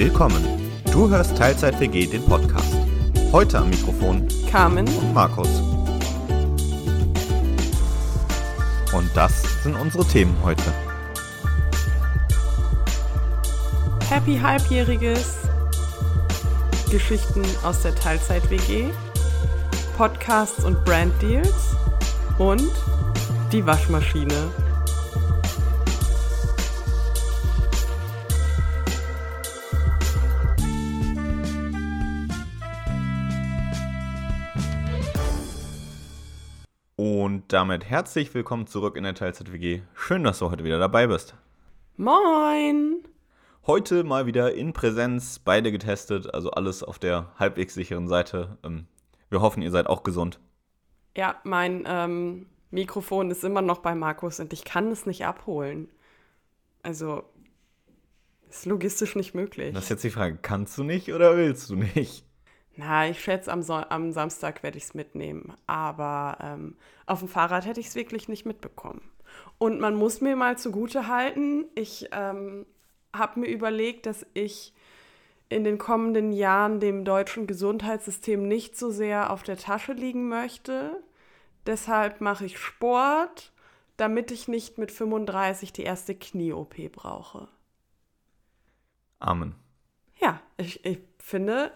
[0.00, 0.44] Willkommen.
[0.92, 2.72] Du hörst Teilzeit WG, den Podcast.
[3.32, 5.48] Heute am Mikrofon Carmen und Markus.
[8.92, 10.62] Und das sind unsere Themen heute.
[14.08, 15.34] Happy Halbjähriges,
[16.92, 18.90] Geschichten aus der Teilzeit-WG,
[19.96, 21.74] Podcasts und Branddeals
[22.38, 22.70] und
[23.50, 24.52] die Waschmaschine.
[37.48, 39.80] Und damit herzlich willkommen zurück in der Teilzeit WG.
[39.94, 41.34] Schön, dass du heute wieder dabei bist.
[41.96, 42.98] Moin!
[43.66, 48.58] Heute mal wieder in Präsenz, beide getestet, also alles auf der halbwegs sicheren Seite.
[48.62, 48.86] Ähm,
[49.30, 50.40] Wir hoffen, ihr seid auch gesund.
[51.16, 55.88] Ja, mein ähm, Mikrofon ist immer noch bei Markus und ich kann es nicht abholen.
[56.82, 57.24] Also,
[58.50, 59.72] ist logistisch nicht möglich.
[59.72, 62.27] Das ist jetzt die Frage, kannst du nicht oder willst du nicht?
[62.80, 65.52] Na, ich schätze, am, Son am Samstag werde ich es mitnehmen.
[65.66, 66.76] Aber ähm,
[67.06, 69.02] auf dem Fahrrad hätte ich es wirklich nicht mitbekommen.
[69.58, 72.66] Und man muss mir mal zugute halten, ich ähm,
[73.12, 74.72] habe mir überlegt, dass ich
[75.48, 81.02] in den kommenden Jahren dem deutschen Gesundheitssystem nicht so sehr auf der Tasche liegen möchte.
[81.66, 83.52] Deshalb mache ich Sport,
[83.96, 87.48] damit ich nicht mit 35 die erste Knie-OP brauche.
[89.18, 89.56] Amen.
[90.20, 91.72] Ja, ich, ich finde,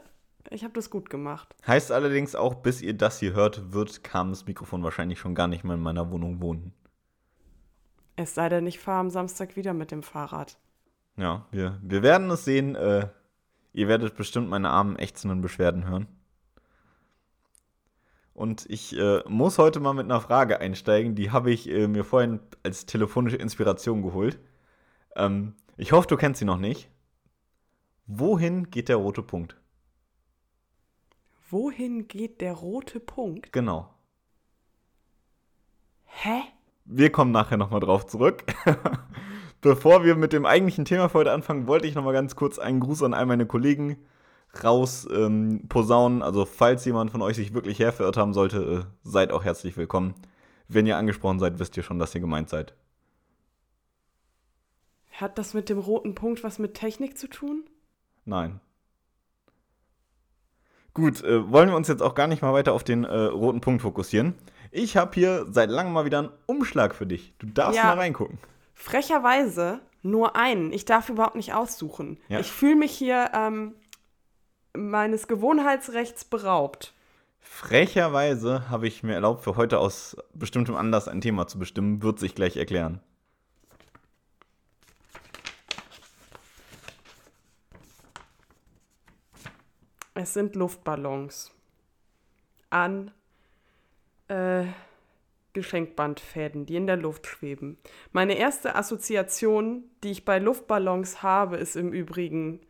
[0.50, 1.54] ich habe das gut gemacht.
[1.66, 5.64] Heißt allerdings auch, bis ihr das hier hört, wird Carmens Mikrofon wahrscheinlich schon gar nicht
[5.64, 6.72] mehr in meiner Wohnung wohnen.
[8.16, 10.58] Es sei denn, ich fahre am Samstag wieder mit dem Fahrrad.
[11.16, 12.74] Ja, wir, wir werden es sehen.
[12.74, 13.08] Äh,
[13.72, 16.06] ihr werdet bestimmt meine armen, ächzenden Beschwerden hören.
[18.34, 21.14] Und ich äh, muss heute mal mit einer Frage einsteigen.
[21.14, 24.38] Die habe ich äh, mir vorhin als telefonische Inspiration geholt.
[25.16, 26.88] Ähm, ich hoffe, du kennst sie noch nicht.
[28.06, 29.56] Wohin geht der rote Punkt?
[31.52, 33.52] Wohin geht der rote Punkt?
[33.52, 33.90] Genau.
[36.06, 36.44] Hä?
[36.86, 38.44] Wir kommen nachher nochmal drauf zurück.
[39.60, 42.80] Bevor wir mit dem eigentlichen Thema für heute anfangen, wollte ich nochmal ganz kurz einen
[42.80, 43.98] Gruß an all meine Kollegen
[44.64, 46.22] raus ähm, posaunen.
[46.22, 50.14] Also falls jemand von euch sich wirklich herverirrt haben sollte, äh, seid auch herzlich willkommen.
[50.68, 52.74] Wenn ihr angesprochen seid, wisst ihr schon, dass ihr gemeint seid.
[55.10, 57.64] Hat das mit dem roten Punkt was mit Technik zu tun?
[58.24, 58.60] Nein.
[60.94, 63.60] Gut, äh, wollen wir uns jetzt auch gar nicht mal weiter auf den äh, roten
[63.60, 64.34] Punkt fokussieren.
[64.70, 67.34] Ich habe hier seit langem mal wieder einen Umschlag für dich.
[67.38, 67.84] Du darfst Ja.
[67.86, 68.38] mal reingucken.
[68.74, 70.72] Frecherweise nur einen.
[70.72, 72.18] Ich darf überhaupt nicht aussuchen.
[72.28, 72.40] Ja.
[72.40, 73.74] Ich fühle mich hier ähm,
[74.76, 76.92] meines Gewohnheitsrechts beraubt.
[77.40, 82.02] Frecherweise habe ich mir erlaubt, für heute aus bestimmtem Anlass ein Thema zu bestimmen.
[82.02, 83.00] Wird sich gleich erklären.
[90.14, 91.52] Es sind Luftballons
[92.70, 93.10] an
[94.28, 94.64] äh,
[95.54, 97.78] Geschenkbandfäden, die in der Luft schweben.
[98.12, 102.60] Meine erste Assoziation, die ich bei Luftballons habe, ist im Übrigen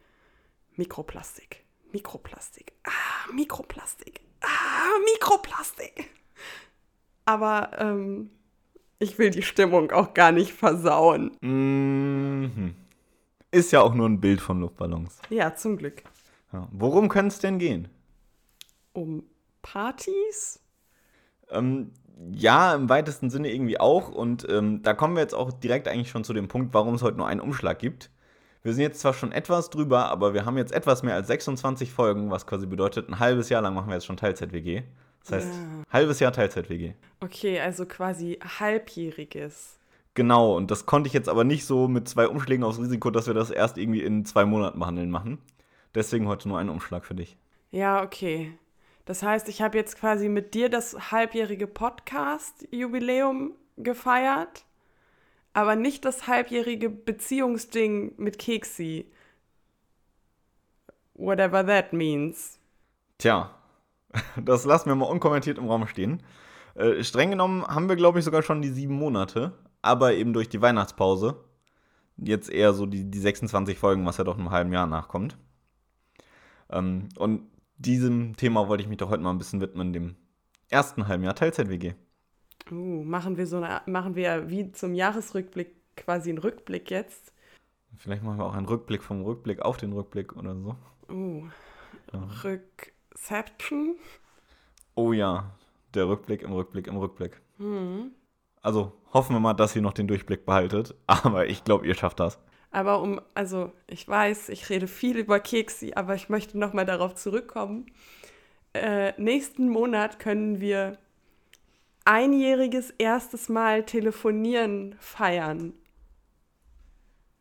[0.77, 1.65] Mikroplastik.
[1.93, 2.73] Mikroplastik.
[2.85, 4.21] Ah, Mikroplastik.
[4.41, 6.11] Ah, Mikroplastik.
[7.25, 8.31] Aber ähm,
[8.99, 11.37] ich will die Stimmung auch gar nicht versauen.
[11.41, 12.75] Mhm.
[13.51, 15.21] Ist ja auch nur ein Bild von Luftballons.
[15.29, 16.03] Ja, zum Glück.
[16.53, 16.69] Ja.
[16.71, 17.89] Worum könnte es denn gehen?
[18.93, 19.25] Um
[19.63, 20.61] Partys?
[21.51, 21.93] Ähm,
[22.33, 24.09] ja, im weitesten Sinne irgendwie auch.
[24.11, 27.03] Und ähm, da kommen wir jetzt auch direkt eigentlich schon zu dem Punkt, warum es
[27.03, 28.11] heute nur einen Umschlag gibt.
[28.63, 31.91] Wir sind jetzt zwar schon etwas drüber, aber wir haben jetzt etwas mehr als 26
[31.91, 34.83] Folgen, was quasi bedeutet, ein halbes Jahr lang machen wir jetzt schon Teilzeit-WG.
[35.25, 35.83] Das heißt, Ja.
[35.93, 36.93] halbes Jahr Teilzeit-WG.
[37.21, 39.79] Okay, also quasi halbjähriges.
[40.15, 43.27] Genau, und das konnte ich jetzt aber nicht so mit zwei Umschlägen aufs Risiko, dass
[43.27, 45.39] wir das erst irgendwie in zwei Monaten behandeln machen.
[45.95, 47.37] Deswegen heute nur ein Umschlag für dich.
[47.71, 48.59] Ja, okay.
[49.05, 54.65] Das heißt, ich habe jetzt quasi mit dir das halbjährige Podcast-Jubiläum gefeiert,
[55.53, 59.11] aber nicht das halbjährige Beziehungsding mit Keksi.
[61.15, 62.59] Whatever that means.
[63.19, 63.55] Tja,
[64.37, 66.23] das lassen wir mal unkommentiert im Raum stehen.
[66.75, 69.53] Äh, streng genommen haben wir, glaube ich, sogar schon die sieben Monate,
[69.83, 71.37] aber eben durch die Weihnachtspause
[72.17, 75.37] jetzt eher so die, die 26 Folgen, was ja doch einem halben Jahr nachkommt.
[76.73, 77.43] Ähm, und
[77.77, 80.17] diesem Thema wollte ich mich doch heute mal ein bisschen widmen, dem
[80.69, 81.95] ersten halben Jahr Teilzeit-WG.
[82.71, 87.33] Uh, machen wir so eine, machen wir wie zum Jahresrückblick quasi einen Rückblick jetzt.
[87.97, 90.77] Vielleicht machen wir auch einen Rückblick vom Rückblick auf den Rückblick oder so.
[91.13, 91.49] Uh,
[92.13, 92.29] Ja.
[92.45, 93.97] Rückception.
[94.95, 95.51] Oh ja,
[95.95, 97.41] der Rückblick im Rückblick im Rückblick.
[97.59, 98.13] Hm.
[98.61, 102.21] Also hoffen wir mal, dass ihr noch den Durchblick behaltet, aber ich glaube, ihr schafft
[102.21, 102.39] das.
[102.73, 107.15] Aber um, also ich weiß, ich rede viel über Keksi, aber ich möchte nochmal darauf
[107.15, 107.87] zurückkommen.
[108.73, 110.99] Äh, nächsten Monat können wir
[112.07, 115.75] einjähriges erstes Mal telefonieren feiern.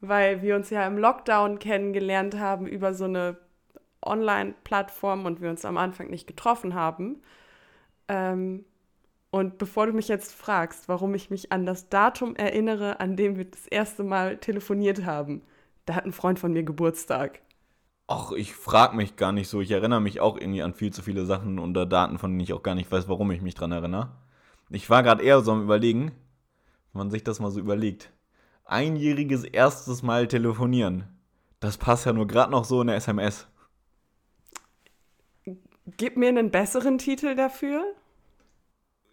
[0.01, 3.37] Weil wir uns ja im Lockdown kennengelernt haben über so eine
[4.03, 7.21] Online-Plattform und wir uns am Anfang nicht getroffen haben.
[8.09, 8.65] Ähm,
[9.31, 13.37] und bevor du mich jetzt fragst, warum ich mich an das Datum erinnere, an dem
[13.37, 15.41] wir das erste Mal telefoniert haben,
[15.85, 17.41] da hat ein Freund von mir Geburtstag.
[18.07, 19.61] Ach, ich frage mich gar nicht so.
[19.61, 22.51] Ich erinnere mich auch irgendwie an viel zu viele Sachen unter Daten, von denen ich
[22.51, 24.11] auch gar nicht weiß, warum ich mich dran erinnere.
[24.69, 26.11] Ich war gerade eher so am Überlegen,
[26.91, 28.11] wenn man sich das mal so überlegt.
[28.65, 31.05] Einjähriges erstes Mal telefonieren.
[31.61, 33.47] Das passt ja nur gerade noch so in der SMS.
[35.97, 37.85] Gib mir einen besseren Titel dafür.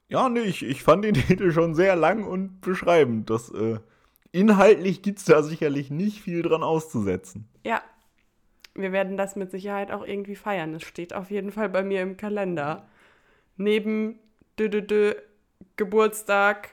[0.08, 3.30] Ja, nee, ich, ich fand den Titel schon sehr lang und beschreibend.
[3.30, 3.78] Das, äh,
[4.32, 7.48] inhaltlich gibt es da sicherlich nicht viel dran auszusetzen.
[7.64, 7.82] Ja,
[8.74, 10.74] wir werden das mit Sicherheit auch irgendwie feiern.
[10.74, 12.86] Es steht auf jeden Fall bei mir im Kalender.
[13.56, 14.18] Neben
[14.58, 15.14] dö, dö, dö,
[15.76, 16.70] Geburtstag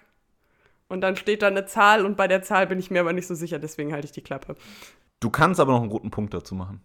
[0.87, 3.27] und dann steht da eine Zahl und bei der Zahl bin ich mir aber nicht
[3.27, 4.55] so sicher, deswegen halte ich die Klappe.
[5.19, 6.81] Du kannst aber noch einen roten Punkt dazu machen.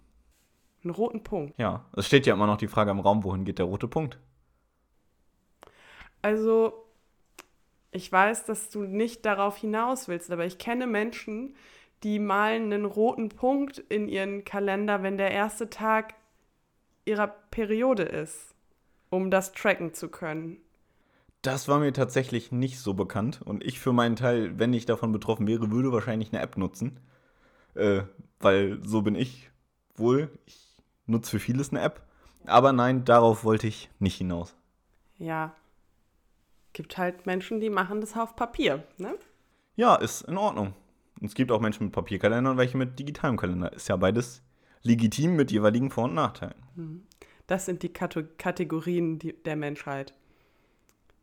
[0.83, 1.59] Einen roten Punkt?
[1.59, 4.19] Ja, es steht ja immer noch die Frage im Raum, wohin geht der rote Punkt?
[6.23, 6.87] Also,
[7.91, 11.55] ich weiß, dass du nicht darauf hinaus willst, aber ich kenne Menschen,
[12.03, 16.15] die malen einen roten Punkt in ihren Kalender, wenn der erste Tag
[17.05, 18.55] ihrer Periode ist,
[19.11, 20.59] um das tracken zu können.
[21.43, 23.41] Das war mir tatsächlich nicht so bekannt.
[23.43, 27.01] Und ich für meinen Teil, wenn ich davon betroffen wäre, würde wahrscheinlich eine App nutzen.
[27.75, 28.03] Äh,
[28.41, 29.51] weil so bin ich
[29.95, 30.31] wohl.
[30.47, 30.77] Ich
[31.07, 32.03] nutze für vieles eine App.
[32.47, 34.55] Aber nein, darauf wollte ich nicht hinaus.
[35.19, 35.55] Ja.
[36.73, 39.15] Gibt halt Menschen, die machen das auf Papier, ne?
[39.77, 40.75] Ja, ist in Ordnung.
[41.21, 43.73] Und es gibt auch Menschen mit Papierkalender und welche mit digitalem Kalender.
[43.73, 44.43] Ist ja beides
[44.83, 46.55] legitim mit jeweiligen Vor- und Nachteilen.
[46.77, 47.03] Hm.
[47.47, 50.15] Das sind die Kategorien der Menschheit.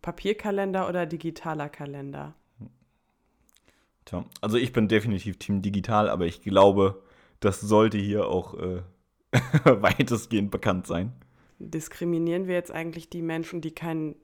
[0.02, 2.36] Papierkalender oder digitaler Kalender?
[4.06, 7.02] Tja, also ich bin definitiv Team Digital, aber ich glaube,
[7.40, 8.82] das sollte hier auch äh,
[9.64, 11.14] weitestgehend bekannt sein.
[11.60, 14.16] Diskriminieren wir jetzt eigentlich die Menschen, die keinen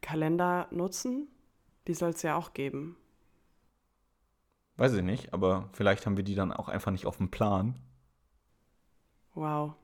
[0.00, 1.28] Kalender nutzen?
[1.86, 2.96] Die soll es ja auch geben.
[4.76, 7.78] Weiß ich nicht, aber vielleicht haben wir die dann auch einfach nicht auf dem Plan.
[9.34, 9.74] Wow.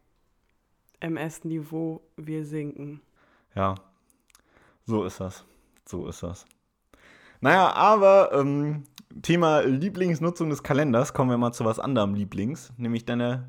[1.00, 3.02] MS-Niveau, wir sinken.
[3.54, 3.74] Ja,
[4.84, 5.44] so ist das.
[5.84, 6.46] So ist das.
[7.40, 8.84] Naja, aber ähm,
[9.22, 13.48] Thema Lieblingsnutzung des Kalenders, kommen wir mal zu was anderem Lieblings, nämlich deine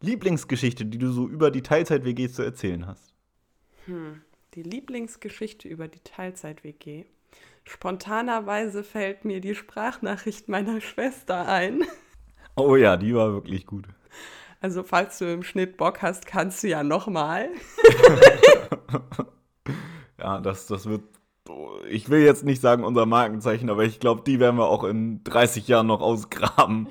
[0.00, 3.14] Lieblingsgeschichte, die du so über die Teilzeit-WG zu erzählen hast.
[3.86, 4.22] Hm,
[4.54, 7.04] die Lieblingsgeschichte über die Teilzeit-WG.
[7.64, 11.84] Spontanerweise fällt mir die Sprachnachricht meiner Schwester ein.
[12.56, 13.86] Oh ja, die war wirklich gut.
[14.60, 17.48] Also falls du im Schnitt Bock hast, kannst du ja nochmal.
[20.18, 21.02] ja, das, das wird,
[21.88, 25.24] ich will jetzt nicht sagen unser Markenzeichen, aber ich glaube, die werden wir auch in
[25.24, 26.88] 30 Jahren noch ausgraben.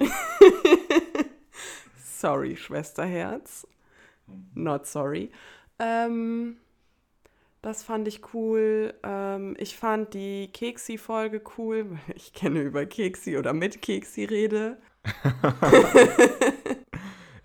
[2.03, 3.67] sorry, Schwesterherz.
[4.53, 5.31] Not sorry.
[5.79, 6.57] Ähm,
[7.61, 8.93] das fand ich cool.
[9.03, 14.77] Ähm, ich fand die Keksi-Folge cool, weil ich kenne über Keksi oder mit Keksi rede.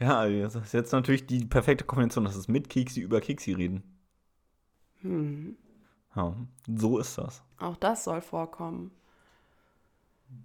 [0.00, 3.82] ja, das ist jetzt natürlich die perfekte Kombination, dass es mit Keksi über Keksi reden.
[5.02, 5.56] Hm.
[6.14, 6.34] Ja,
[6.66, 7.42] so ist das.
[7.58, 8.90] Auch das soll vorkommen.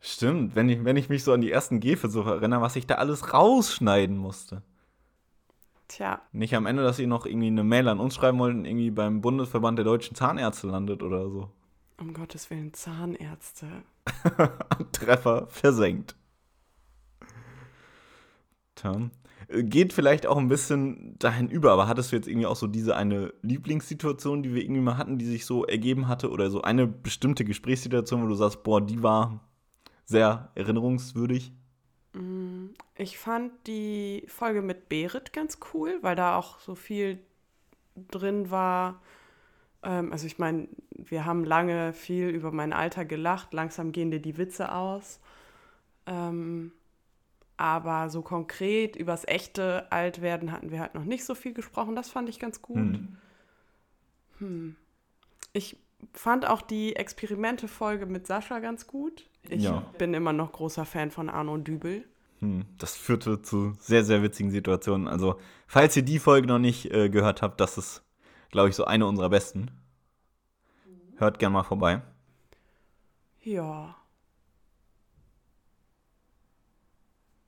[0.00, 2.96] Stimmt, wenn ich, wenn ich mich so an die ersten so erinnere, was ich da
[2.96, 4.62] alles rausschneiden musste.
[5.86, 6.22] Tja.
[6.32, 8.90] Nicht am Ende, dass ihr noch irgendwie eine Mail an uns schreiben wollt und irgendwie
[8.90, 11.50] beim Bundesverband der deutschen Zahnärzte landet oder so.
[12.00, 13.68] Um Gottes Willen, Zahnärzte.
[14.92, 16.16] Treffer versenkt.
[18.74, 19.10] Tja.
[19.54, 22.96] Geht vielleicht auch ein bisschen dahin über, aber hattest du jetzt irgendwie auch so diese
[22.96, 26.86] eine Lieblingssituation, die wir irgendwie mal hatten, die sich so ergeben hatte oder so eine
[26.86, 29.40] bestimmte Gesprächssituation, wo du sagst, boah, die war
[30.04, 31.52] sehr erinnerungswürdig?
[32.14, 37.18] Mm, ich fand die Folge mit Berit ganz cool, weil da auch so viel
[38.10, 39.00] drin war.
[39.82, 44.20] Ähm, also ich meine, wir haben lange viel über mein Alter gelacht, langsam gehen dir
[44.20, 45.20] die Witze aus.
[46.06, 46.72] Ähm,
[47.62, 51.94] aber so konkret übers echte Altwerden hatten wir halt noch nicht so viel gesprochen.
[51.94, 52.76] Das fand ich ganz gut.
[52.76, 53.16] Hm.
[54.38, 54.76] Hm.
[55.52, 55.76] Ich
[56.12, 59.30] fand auch die Experimente-Folge mit Sascha ganz gut.
[59.48, 59.86] Ich ja.
[59.96, 62.04] bin immer noch großer Fan von Arno Dübel.
[62.40, 65.06] Hm, das führte zu sehr, sehr witzigen Situationen.
[65.06, 65.38] Also,
[65.68, 68.02] falls ihr die Folge noch nicht äh, gehört habt, das ist,
[68.50, 69.70] glaube ich, so eine unserer besten.
[71.16, 72.02] Hört gern mal vorbei.
[73.40, 73.94] Ja.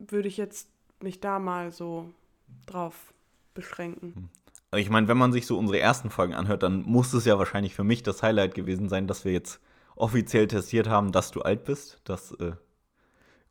[0.08, 0.68] Würde ich jetzt
[1.02, 2.10] mich da mal so
[2.66, 3.12] drauf
[3.54, 4.14] beschränken.
[4.14, 4.28] Hm.
[4.78, 7.74] Ich meine, wenn man sich so unsere ersten Folgen anhört, dann muss es ja wahrscheinlich
[7.74, 9.60] für mich das Highlight gewesen sein, dass wir jetzt
[9.94, 12.00] offiziell testiert haben, dass du alt bist.
[12.04, 12.52] Das, äh,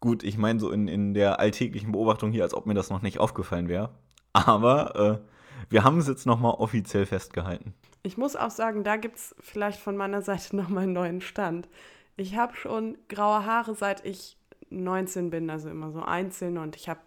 [0.01, 3.01] gut, ich meine so in, in der alltäglichen Beobachtung hier, als ob mir das noch
[3.01, 3.91] nicht aufgefallen wäre.
[4.33, 5.33] Aber äh,
[5.69, 7.74] wir haben es jetzt nochmal offiziell festgehalten.
[8.01, 11.69] Ich muss auch sagen, da gibt es vielleicht von meiner Seite nochmal einen neuen Stand.
[12.17, 14.38] Ich habe schon graue Haare, seit ich
[14.74, 17.01] 19 bin, also immer so einzeln und ich habe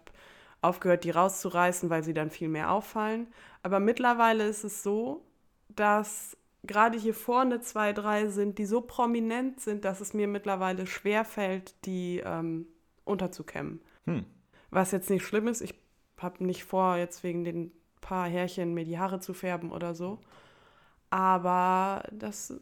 [0.61, 3.27] aufgehört, die rauszureißen, weil sie dann viel mehr auffallen.
[3.63, 5.23] Aber mittlerweile ist es so,
[5.69, 10.87] dass gerade hier vorne zwei, drei sind, die so prominent sind, dass es mir mittlerweile
[10.87, 12.67] schwer fällt, die ähm,
[13.05, 13.81] unterzukämmen.
[14.05, 14.25] Hm.
[14.69, 15.75] Was jetzt nicht schlimm ist, ich
[16.17, 17.71] habe nicht vor, jetzt wegen den
[18.01, 20.19] paar Härchen mir die Haare zu färben oder so.
[21.09, 22.59] Aber das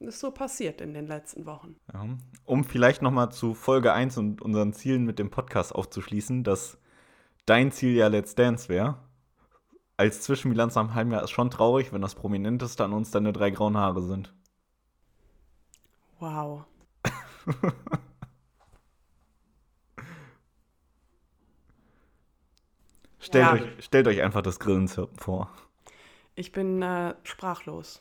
[0.00, 1.76] ist so passiert in den letzten Wochen.
[1.92, 2.06] Ja.
[2.44, 6.78] Um vielleicht nochmal zu Folge 1 und unseren Zielen mit dem Podcast aufzuschließen, dass
[7.46, 8.98] dein Ziel ja Let's Dance wäre
[9.98, 13.50] als Zwischenbilanz am halben Jahr ist schon traurig, wenn das Prominenteste an uns deine drei
[13.50, 14.32] grauen Haare sind.
[16.20, 16.64] Wow.
[23.18, 23.52] stellt, ja.
[23.54, 25.50] euch, stellt euch einfach das Grillenzirpen vor.
[26.36, 28.00] Ich bin äh, sprachlos.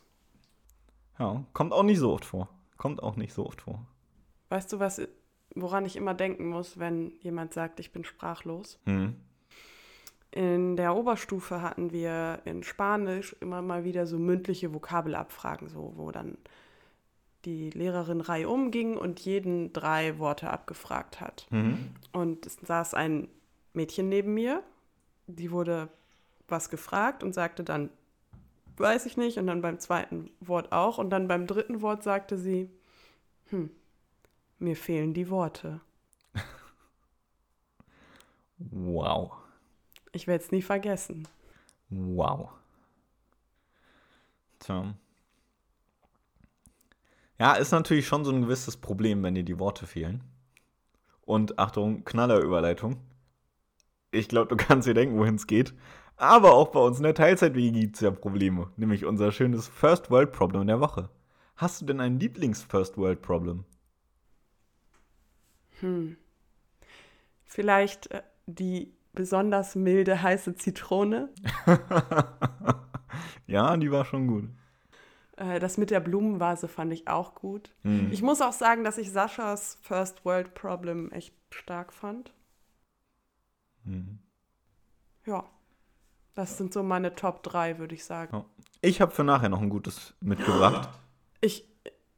[1.19, 2.50] Ja, kommt auch nicht so oft vor.
[2.77, 3.86] Kommt auch nicht so oft vor.
[4.50, 5.01] Weißt du, was,
[5.55, 8.79] woran ich immer denken muss, wenn jemand sagt, ich bin sprachlos?
[8.86, 9.15] Hm.
[10.31, 16.12] In der Oberstufe hatten wir in Spanisch immer mal wieder so mündliche Vokabelabfragen, so, wo
[16.12, 16.38] dann
[17.45, 21.47] die Lehrerin Reihe umging und jeden drei Worte abgefragt hat.
[21.50, 21.91] Mhm.
[22.12, 23.29] Und es saß ein
[23.74, 24.63] Mädchen neben mir,
[25.27, 25.89] die wurde
[26.47, 27.89] was gefragt und sagte dann,
[28.79, 30.98] weiß ich nicht, und dann beim zweiten Wort auch.
[30.98, 32.69] Und dann beim dritten Wort sagte sie,
[33.50, 33.69] hm,
[34.60, 35.81] mir fehlen die Worte.
[38.57, 39.34] wow.
[40.12, 41.27] Ich werde es nie vergessen.
[41.89, 42.50] Wow.
[44.60, 44.93] Tja.
[47.39, 50.24] Ja, ist natürlich schon so ein gewisses Problem, wenn dir die Worte fehlen.
[51.22, 52.98] Und Achtung, Knallerüberleitung.
[54.12, 55.74] Ich glaube, du kannst dir denken, wohin es geht.
[56.17, 58.71] Aber auch bei uns in der Teilzeit-WG gibt es ja Probleme.
[58.75, 61.09] Nämlich unser schönes First World Problem der Woche.
[61.55, 63.65] Hast du denn ein Lieblings-First World Problem?
[65.79, 66.17] Hm.
[67.45, 71.29] Vielleicht äh, die besonders milde heiße Zitrone.
[73.47, 74.50] ja, die war schon gut.
[75.36, 77.75] Äh, das mit der Blumenvase fand ich auch gut.
[77.83, 78.09] Mhm.
[78.12, 82.33] Ich muss auch sagen, dass ich Saschas First World Problem echt stark fand.
[83.83, 84.19] Mhm.
[85.25, 85.45] Ja,
[86.38, 88.46] das sind so meine Top 3, würde ich sagen.
[88.82, 90.88] Ich habe für nachher noch ein gutes mitgebracht.
[91.41, 91.67] Ich,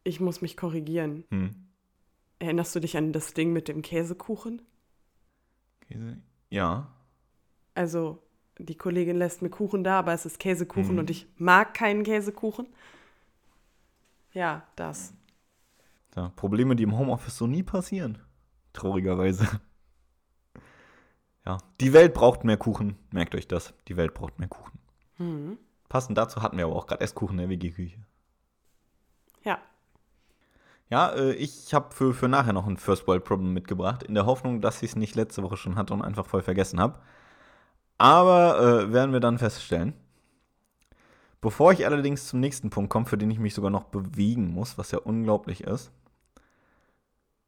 [0.04, 1.24] ich muss mich korrigieren.
[1.32, 1.52] Hm.
[2.38, 4.62] Erinnerst du dich an das Ding mit dem Käsekuchen?
[5.80, 6.18] Käse?
[6.50, 6.94] Ja.
[7.76, 8.22] Also,
[8.58, 11.00] die Kollegin lässt mir Kuchen da, aber es ist Käsekuchen mhm.
[11.00, 12.68] und ich mag keinen Käsekuchen.
[14.34, 15.14] Ja, das.
[16.18, 18.18] Ja, Probleme, die im Homeoffice so nie passieren.
[18.74, 19.62] Traurigerweise.
[21.50, 22.96] Ja, die Welt braucht mehr Kuchen.
[23.10, 23.74] Merkt euch das.
[23.88, 24.77] Die Welt braucht mehr Kuchen.
[25.18, 25.58] Mhm.
[25.88, 27.98] Passend dazu hatten wir aber auch gerade Esskuchen in der WG-Küche.
[29.44, 29.58] Ja.
[30.91, 34.27] Ja, äh, ich habe für, für nachher noch ein First World Problem mitgebracht, in der
[34.27, 37.00] Hoffnung, dass ich es nicht letzte Woche schon hatte und einfach voll vergessen habe.
[37.98, 39.96] Aber äh, werden wir dann feststellen.
[41.41, 44.77] Bevor ich allerdings zum nächsten Punkt komme, für den ich mich sogar noch bewegen muss,
[44.77, 45.91] was ja unglaublich ist,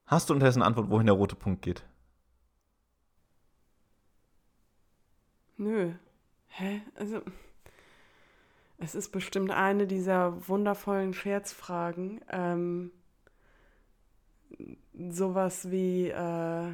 [0.07, 1.83] hast du unterdessen eine Antwort, wohin der rote Punkt geht?
[5.61, 5.91] Nö.
[6.47, 6.81] Hä?
[6.95, 7.21] Also,
[8.79, 12.19] es ist bestimmt eine dieser wundervollen Scherzfragen.
[12.31, 12.89] Ähm,
[14.97, 16.71] sowas wie, äh,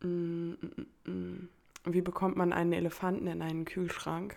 [0.00, 1.48] mm, mm, mm,
[1.84, 4.34] wie bekommt man einen Elefanten in einen Kühlschrank?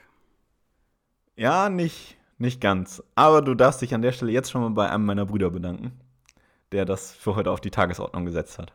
[1.37, 3.01] Ja, nicht, nicht ganz.
[3.15, 5.97] Aber du darfst dich an der Stelle jetzt schon mal bei einem meiner Brüder bedanken,
[6.73, 8.73] der das für heute auf die Tagesordnung gesetzt hat.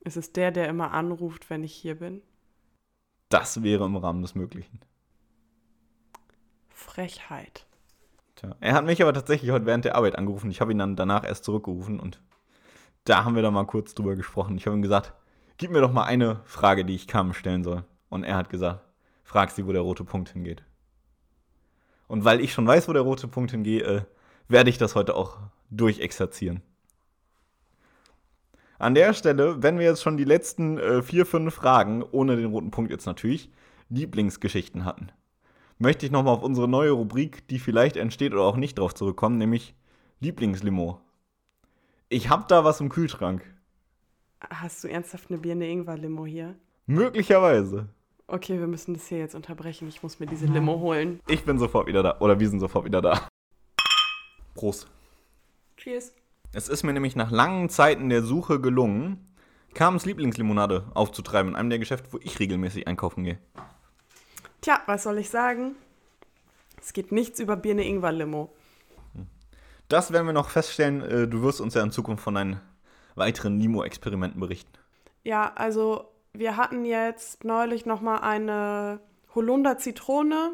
[0.00, 2.22] Ist es der, der immer anruft, wenn ich hier bin?
[3.28, 4.80] Das wäre im Rahmen des Möglichen.
[6.68, 7.66] Frechheit.
[8.36, 8.56] Tja.
[8.60, 10.50] Er hat mich aber tatsächlich heute während der Arbeit angerufen.
[10.50, 12.20] Ich habe ihn dann danach erst zurückgerufen und
[13.04, 14.56] da haben wir dann mal kurz drüber gesprochen.
[14.56, 15.12] Ich habe ihm gesagt,
[15.58, 17.84] gib mir doch mal eine Frage, die ich Carmen stellen soll.
[18.08, 18.82] Und er hat gesagt,
[19.22, 20.64] frag sie, wo der rote Punkt hingeht.
[22.08, 24.02] Und weil ich schon weiß, wo der rote Punkt hingeht, äh,
[24.48, 25.38] werde ich das heute auch
[25.70, 26.62] durchexerzieren.
[28.80, 32.46] An der Stelle, wenn wir jetzt schon die letzten äh, vier, fünf Fragen, ohne den
[32.46, 33.50] roten Punkt jetzt natürlich,
[33.90, 35.12] Lieblingsgeschichten hatten,
[35.78, 39.36] möchte ich nochmal auf unsere neue Rubrik, die vielleicht entsteht oder auch nicht, drauf zurückkommen,
[39.36, 39.74] nämlich
[40.20, 40.98] Lieblingslimo.
[42.08, 43.42] Ich hab da was im Kühlschrank.
[44.48, 46.56] Hast du ernsthaft eine Birne Ingwer Limo hier?
[46.86, 47.86] Möglicherweise.
[48.28, 49.88] Okay, wir müssen das hier jetzt unterbrechen.
[49.88, 51.20] Ich muss mir diese Limo holen.
[51.28, 52.18] Ich bin sofort wieder da.
[52.20, 53.28] Oder wir sind sofort wieder da.
[54.54, 54.86] Prost.
[55.76, 56.14] Cheers.
[56.52, 59.26] Es ist mir nämlich nach langen Zeiten der Suche gelungen,
[59.72, 63.38] Carmens Lieblingslimonade aufzutreiben in einem der Geschäfte, wo ich regelmäßig einkaufen gehe.
[64.60, 65.76] Tja, was soll ich sagen?
[66.80, 68.52] Es geht nichts über Birne Ingwer Limo.
[69.88, 71.02] Das werden wir noch feststellen.
[71.02, 72.60] Äh, Du wirst uns ja in Zukunft von deinen
[73.14, 74.72] weiteren Limo-Experimenten berichten.
[75.22, 79.00] Ja, also wir hatten jetzt neulich noch mal eine
[79.34, 80.52] Holunder Zitrone.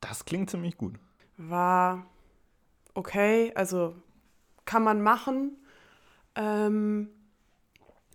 [0.00, 0.96] Das klingt ziemlich gut.
[1.36, 2.04] War
[2.94, 3.94] okay, also
[4.64, 5.56] kann man machen.
[6.34, 7.08] Ähm,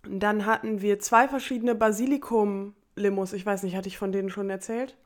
[0.08, 3.32] dann hatten wir zwei verschiedene Basilikum-Limos.
[3.32, 4.96] Ich weiß nicht, hatte ich von denen schon erzählt?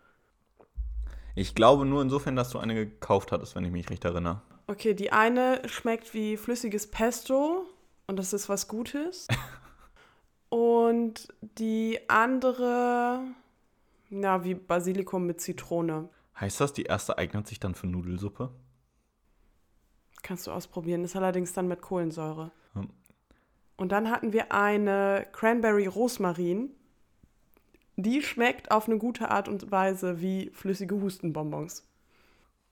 [1.35, 4.41] Ich glaube nur insofern, dass du eine gekauft hattest, wenn ich mich recht erinnere.
[4.67, 7.67] Okay, die eine schmeckt wie flüssiges Pesto
[8.07, 9.27] und das ist was Gutes.
[10.49, 13.21] und die andere,
[14.11, 16.09] na, wie Basilikum mit Zitrone.
[16.39, 18.51] Heißt das, die erste eignet sich dann für Nudelsuppe?
[20.25, 21.05] Kannst du ausprobieren.
[21.05, 22.51] Ist allerdings dann mit Kohlensäure.
[22.73, 22.89] Hm.
[23.77, 26.71] Und dann hatten wir eine Cranberry Rosmarin.
[27.97, 31.87] Die schmeckt auf eine gute Art und Weise wie flüssige Hustenbonbons.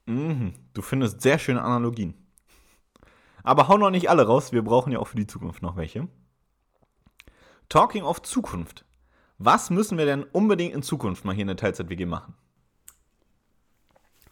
[0.06, 2.14] Mhm, du findest sehr schöne Analogien.
[3.44, 6.08] Aber hau noch nicht alle raus, wir brauchen ja auch für die Zukunft noch welche.
[7.68, 8.84] Talking of Zukunft.
[9.38, 12.34] Was müssen wir denn unbedingt in Zukunft mal hier in der Teilzeit-WG machen?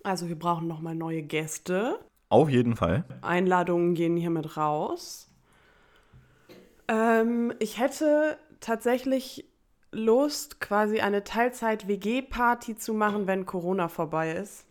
[0.03, 2.01] Also wir brauchen nochmal neue Gäste.
[2.31, 3.05] Auf jeden Fall.
[3.23, 5.29] Einladungen gehen hiermit raus.
[6.89, 9.45] Ähm, ich hätte tatsächlich
[9.93, 14.65] Lust, quasi eine Teilzeit-WG-Party zu machen, wenn Corona vorbei ist.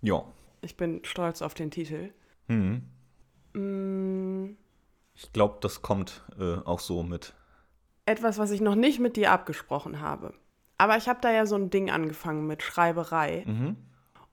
[0.00, 0.24] Ja.
[0.60, 2.10] Ich bin stolz auf den Titel.
[2.46, 2.82] Mhm.
[3.54, 4.56] Mm,
[5.14, 7.34] Ich glaube, das kommt äh, auch so mit.
[8.06, 10.32] etwas, was ich noch nicht mit dir abgesprochen habe.
[10.78, 13.42] Aber ich habe da ja so ein Ding angefangen mit Schreiberei.
[13.46, 13.76] Mhm.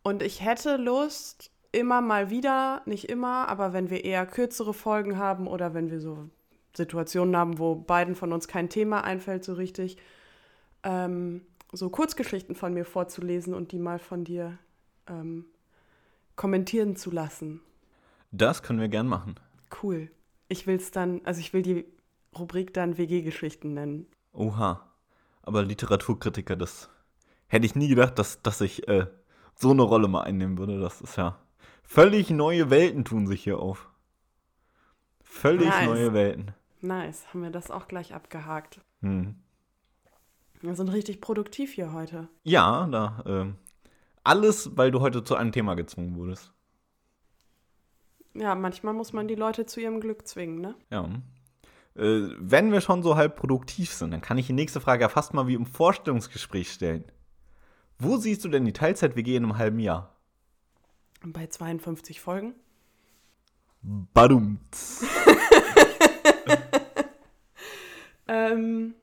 [0.04, 5.18] Und ich hätte Lust, immer mal wieder, nicht immer, aber wenn wir eher kürzere Folgen
[5.18, 6.30] haben oder wenn wir so
[6.76, 9.98] Situationen haben, wo beiden von uns kein Thema einfällt so richtig,
[10.84, 14.58] ähm, so Kurzgeschichten von mir vorzulesen und die mal von dir
[15.08, 15.46] ähm,
[16.36, 17.62] kommentieren zu lassen.
[18.32, 19.36] Das können wir gern machen.
[19.82, 20.10] Cool.
[20.48, 21.86] Ich will es dann, also ich will die
[22.38, 24.08] Rubrik dann WG-Geschichten nennen.
[24.34, 24.86] Oha.
[25.42, 26.90] Aber Literaturkritiker, das
[27.48, 29.08] hätte ich nie gedacht, dass, dass ich äh,
[29.56, 30.80] so eine Rolle mal einnehmen würde.
[30.80, 31.38] Das ist ja.
[31.88, 33.90] Völlig neue Welten tun sich hier auf.
[35.22, 35.86] Völlig Nice.
[35.86, 36.52] neue Welten.
[36.82, 38.82] Nice, haben wir das auch gleich abgehakt.
[39.02, 39.36] Hm.
[40.62, 42.28] Wir sind richtig produktiv hier heute.
[42.44, 43.24] Ja, da.
[43.26, 43.56] ähm,
[44.24, 46.52] alles, weil du heute zu einem Thema gezwungen wurdest.
[48.34, 50.76] Ja, manchmal muss man die Leute zu ihrem Glück zwingen, ne?
[50.90, 51.06] Ja.
[51.96, 55.10] Äh, wenn wir schon so halb produktiv sind, dann kann ich die nächste Frage ja
[55.10, 57.06] fast mal wie im Vorstellungsgespräch stellen.
[58.00, 60.15] Wo siehst du denn die Teilzeit-WG in einem halben Jahr?
[61.24, 62.56] Bei 52 Folgen?
[63.82, 64.60] Badum.
[68.28, 68.96] Ähm,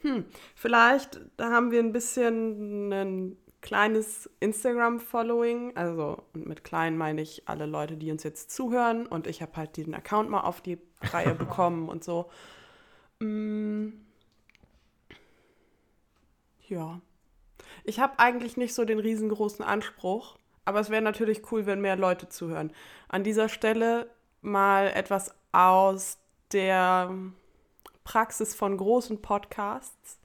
[0.00, 5.76] hm, vielleicht da haben wir ein bisschen ein kleines Instagram-Following.
[5.76, 9.06] Also, und mit klein meine ich alle Leute, die uns jetzt zuhören.
[9.06, 12.30] Und ich habe halt diesen Account mal auf die Reihe bekommen und so.
[13.20, 13.88] Mm,
[16.68, 17.00] ja.
[17.84, 20.36] Ich habe eigentlich nicht so den riesengroßen Anspruch,
[20.68, 22.72] aber es wäre natürlich cool, wenn mehr Leute zuhören.
[23.08, 24.10] An dieser Stelle
[24.42, 26.18] mal etwas aus
[26.52, 27.10] der
[28.04, 30.20] Praxis von großen Podcasts.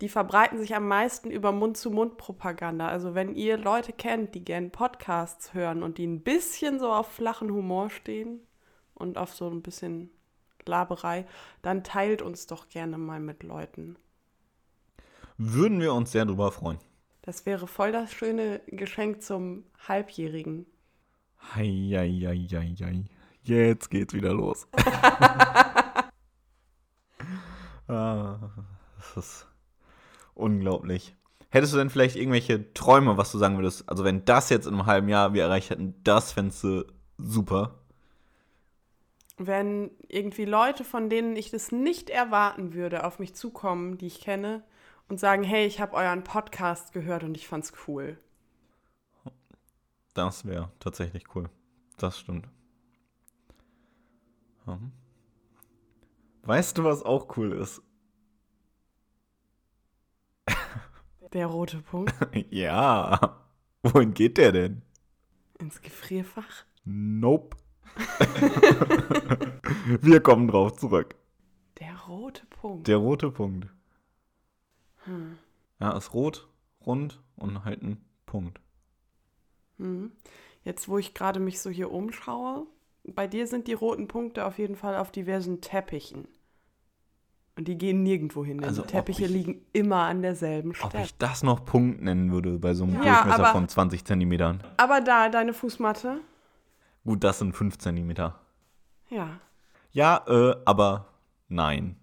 [0.00, 2.86] Die verbreiten sich am meisten über Mund-zu-Mund-Propaganda.
[2.86, 7.10] Also wenn ihr Leute kennt, die gern Podcasts hören und die ein bisschen so auf
[7.10, 8.40] flachen Humor stehen
[8.94, 10.10] und auf so ein bisschen
[10.64, 11.26] Laberei,
[11.62, 13.96] dann teilt uns doch gerne mal mit Leuten.
[15.38, 16.78] Würden wir uns sehr drüber freuen.
[17.26, 20.64] Das wäre voll das schöne Geschenk zum Halbjährigen.
[21.54, 23.04] Heieieiei.
[23.42, 24.66] Jetzt geht's wieder los.
[27.88, 28.50] Ah,
[28.98, 29.46] das ist
[30.34, 31.14] unglaublich.
[31.50, 33.88] Hättest du denn vielleicht irgendwelche Träume, was du sagen würdest?
[33.88, 36.84] Also, wenn das jetzt in einem halben Jahr wir erreicht hätten, das fändest du
[37.16, 37.78] super.
[39.38, 44.20] Wenn irgendwie Leute, von denen ich das nicht erwarten würde, auf mich zukommen, die ich
[44.20, 44.64] kenne,
[45.08, 48.18] und sagen, hey, ich habe euren Podcast gehört und ich fand's cool.
[50.14, 51.48] Das wäre tatsächlich cool.
[51.98, 52.48] Das stimmt.
[54.64, 54.92] Hm.
[56.42, 57.82] Weißt du, was auch cool ist?
[61.32, 62.14] Der rote Punkt.
[62.50, 63.42] ja.
[63.82, 64.82] Wohin geht der denn?
[65.58, 66.64] Ins Gefrierfach?
[66.84, 67.56] Nope.
[70.00, 71.14] Wir kommen drauf zurück.
[71.78, 72.88] Der rote Punkt.
[72.88, 73.68] Der rote Punkt.
[75.06, 75.38] Hm.
[75.80, 76.48] Ja, ist rot,
[76.84, 78.60] rund und halt ein Punkt.
[79.78, 80.12] Hm.
[80.62, 82.66] Jetzt, wo ich gerade mich so hier umschaue,
[83.04, 86.26] bei dir sind die roten Punkte auf jeden Fall auf diversen Teppichen.
[87.58, 90.70] Und die gehen nirgendwo hin, denn Also, die Teppiche ob ich- liegen immer an derselben
[90.70, 91.04] Ob Stelle.
[91.04, 94.62] ich das noch Punkt nennen würde bei so einem Ja, Durchmesser aber- von 20 Zentimetern.
[94.76, 96.20] Aber da, deine Fußmatte?
[97.04, 98.40] Gut, das sind 5 Zentimeter.
[99.08, 99.40] Ja.
[99.92, 101.06] Ja, äh, aber
[101.48, 101.96] nein.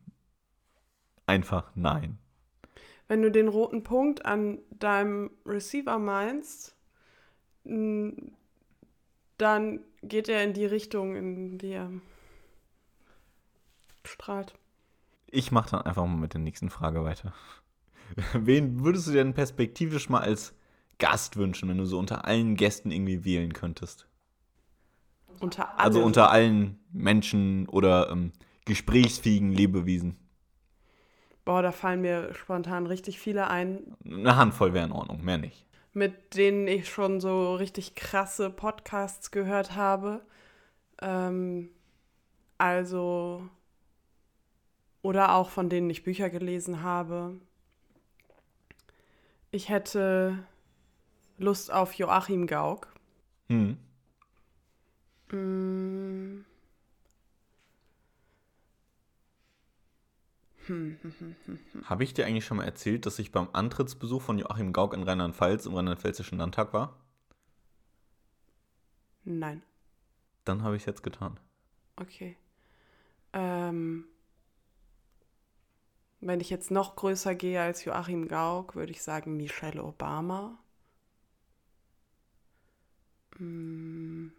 [1.27, 2.17] Einfach nein.
[3.07, 6.75] Wenn du den roten Punkt an deinem Receiver meinst,
[7.65, 8.31] m,
[9.37, 11.91] dann geht er in die Richtung, in die er
[14.05, 14.53] strahlt.
[15.27, 17.33] Ich mache dann einfach mal mit der nächsten Frage weiter.
[18.33, 20.53] Wen würdest du denn perspektivisch mal als
[20.99, 24.07] Gast wünschen, wenn du so unter allen Gästen irgendwie wählen könntest?
[25.39, 25.79] Unter allen.
[25.79, 28.31] Also unter allen Menschen oder ähm,
[28.65, 30.17] gesprächsfähigen Lebewesen.
[31.45, 35.65] Boah, da fallen mir spontan richtig viele ein, Eine Handvoll wäre in Ordnung, mehr nicht.
[35.93, 40.21] mit denen ich schon so richtig krasse Podcasts gehört habe.
[41.01, 41.69] Ähm,
[42.57, 43.47] also,
[45.01, 47.35] oder auch von denen ich Bücher gelesen habe.
[49.51, 50.39] Ich hätte
[51.37, 52.87] Lust auf Joachim Gauck.
[53.49, 53.77] Hm.
[55.31, 56.45] Mm.
[61.85, 65.03] Habe ich dir eigentlich schon mal erzählt, dass ich beim Antrittsbesuch von Joachim Gauck in
[65.03, 66.97] Rheinland-Pfalz im Rheinland-Pfälzischen Landtag war?
[69.23, 69.61] Nein.
[70.45, 71.39] Dann habe ich es jetzt getan.
[71.95, 72.37] Okay.
[73.33, 74.05] Ähm,
[76.21, 80.57] wenn ich jetzt noch größer gehe als Joachim Gauck, würde ich sagen Michelle Obama.
[83.37, 84.29] Mm.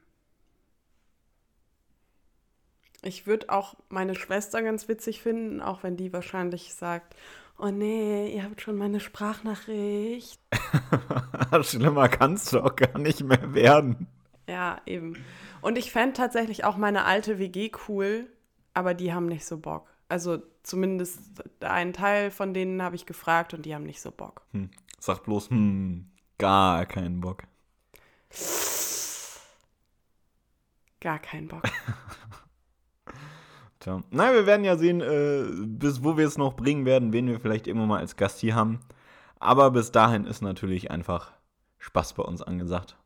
[3.04, 7.14] Ich würde auch meine Schwester ganz witzig finden, auch wenn die wahrscheinlich sagt,
[7.58, 10.40] oh nee, ihr habt schon meine Sprachnachricht.
[11.62, 14.06] Schlimmer kannst du auch gar nicht mehr werden.
[14.48, 15.22] Ja, eben.
[15.60, 18.26] Und ich fände tatsächlich auch meine alte WG cool,
[18.72, 19.90] aber die haben nicht so Bock.
[20.08, 21.20] Also zumindest
[21.60, 24.42] einen Teil von denen habe ich gefragt und die haben nicht so Bock.
[24.52, 24.70] Hm.
[24.98, 27.44] Sag bloß, hm, gar keinen Bock.
[31.00, 31.64] Gar keinen Bock.
[33.84, 34.00] Tja.
[34.10, 37.38] Na, wir werden ja sehen, äh, bis wo wir es noch bringen werden, wen wir
[37.38, 38.80] vielleicht irgendwann mal als Gast hier haben.
[39.38, 41.32] Aber bis dahin ist natürlich einfach
[41.76, 42.96] Spaß bei uns angesagt.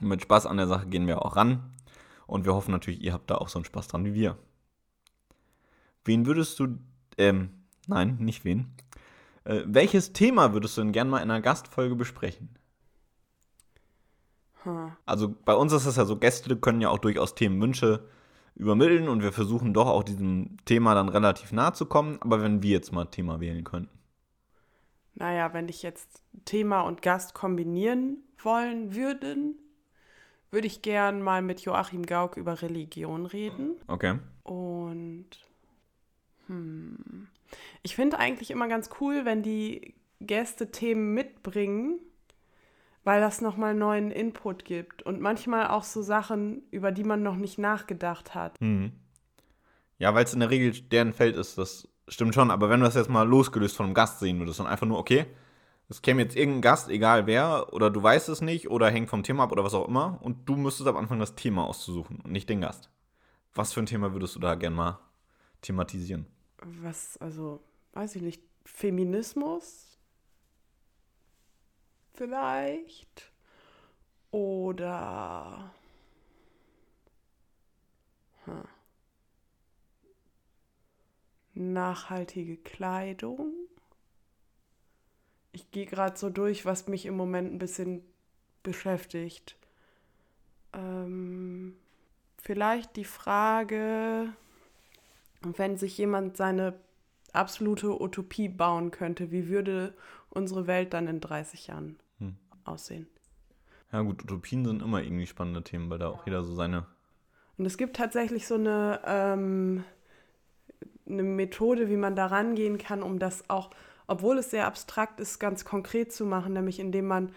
[0.00, 1.74] Und mit Spaß an der Sache gehen wir auch ran.
[2.26, 4.38] Und wir hoffen natürlich, ihr habt da auch so einen Spaß dran wie wir.
[6.06, 6.78] Wen würdest du,
[7.18, 7.50] ähm,
[7.86, 8.74] nein, nicht wen.
[9.44, 12.48] Äh, welches Thema würdest du denn gern mal in einer Gastfolge besprechen?
[14.62, 14.92] Hm.
[15.04, 18.08] Also bei uns ist es ja so, Gäste können ja auch durchaus Themenwünsche
[18.56, 22.18] übermitteln und wir versuchen doch auch diesem Thema dann relativ nahe zu kommen.
[22.20, 23.96] Aber wenn wir jetzt mal Thema wählen könnten.
[25.14, 29.56] Naja, wenn ich jetzt Thema und Gast kombinieren wollen würden,
[30.50, 33.76] würde ich gern mal mit Joachim Gauck über Religion reden.
[33.86, 34.18] Okay.
[34.42, 35.26] Und
[36.46, 37.28] hm,
[37.82, 41.98] ich finde eigentlich immer ganz cool, wenn die Gäste Themen mitbringen,
[43.06, 47.36] weil das nochmal neuen Input gibt und manchmal auch so Sachen, über die man noch
[47.36, 48.60] nicht nachgedacht hat.
[48.60, 48.90] Mhm.
[49.98, 52.50] Ja, weil es in der Regel deren Feld ist, das stimmt schon.
[52.50, 54.98] Aber wenn du das jetzt mal losgelöst von einem Gast sehen würdest und einfach nur,
[54.98, 55.26] okay,
[55.88, 59.22] es käme jetzt irgendein Gast, egal wer, oder du weißt es nicht, oder hängt vom
[59.22, 62.32] Thema ab oder was auch immer, und du müsstest am Anfang das Thema auszusuchen und
[62.32, 62.90] nicht den Gast.
[63.54, 64.98] Was für ein Thema würdest du da gern mal
[65.62, 66.26] thematisieren?
[66.82, 67.60] Was, also,
[67.92, 69.95] weiß ich nicht, Feminismus?
[72.16, 73.30] Vielleicht?
[74.30, 75.70] Oder.
[78.44, 78.64] Hm.
[81.52, 83.52] Nachhaltige Kleidung?
[85.52, 88.02] Ich gehe gerade so durch, was mich im Moment ein bisschen
[88.62, 89.56] beschäftigt.
[90.72, 91.76] Ähm,
[92.38, 94.32] vielleicht die Frage,
[95.42, 96.78] wenn sich jemand seine
[97.32, 99.94] absolute Utopie bauen könnte, wie würde
[100.30, 101.98] unsere Welt dann in 30 Jahren.
[102.68, 103.06] Aussehen?
[103.92, 106.86] Ja gut, Utopien sind immer irgendwie spannende Themen, weil da auch jeder so seine...
[107.58, 109.84] Und es gibt tatsächlich so eine, ähm,
[111.08, 113.70] eine Methode, wie man da rangehen kann, um das auch,
[114.06, 117.32] obwohl es sehr abstrakt ist, ganz konkret zu machen, nämlich indem man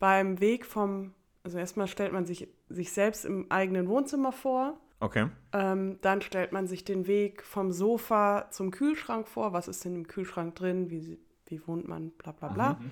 [0.00, 1.14] beim Weg vom,
[1.44, 5.28] also erstmal stellt man sich sich selbst im eigenen Wohnzimmer vor Okay.
[5.54, 9.54] Ähm, dann stellt man sich den Weg vom Sofa zum Kühlschrank vor.
[9.54, 10.90] Was ist denn im Kühlschrank drin?
[10.90, 12.10] Wie, wie wohnt man?
[12.10, 12.72] Bla bla bla.
[12.74, 12.90] Mhm.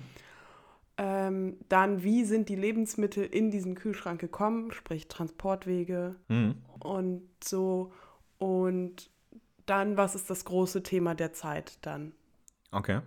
[1.01, 4.73] Ähm, dann, wie sind die Lebensmittel in diesen Kühlschrank gekommen?
[4.73, 6.55] Sprich Transportwege mhm.
[6.81, 7.93] und so.
[8.37, 9.09] Und
[9.65, 12.11] dann, was ist das große Thema der Zeit dann?
[12.71, 12.99] Okay.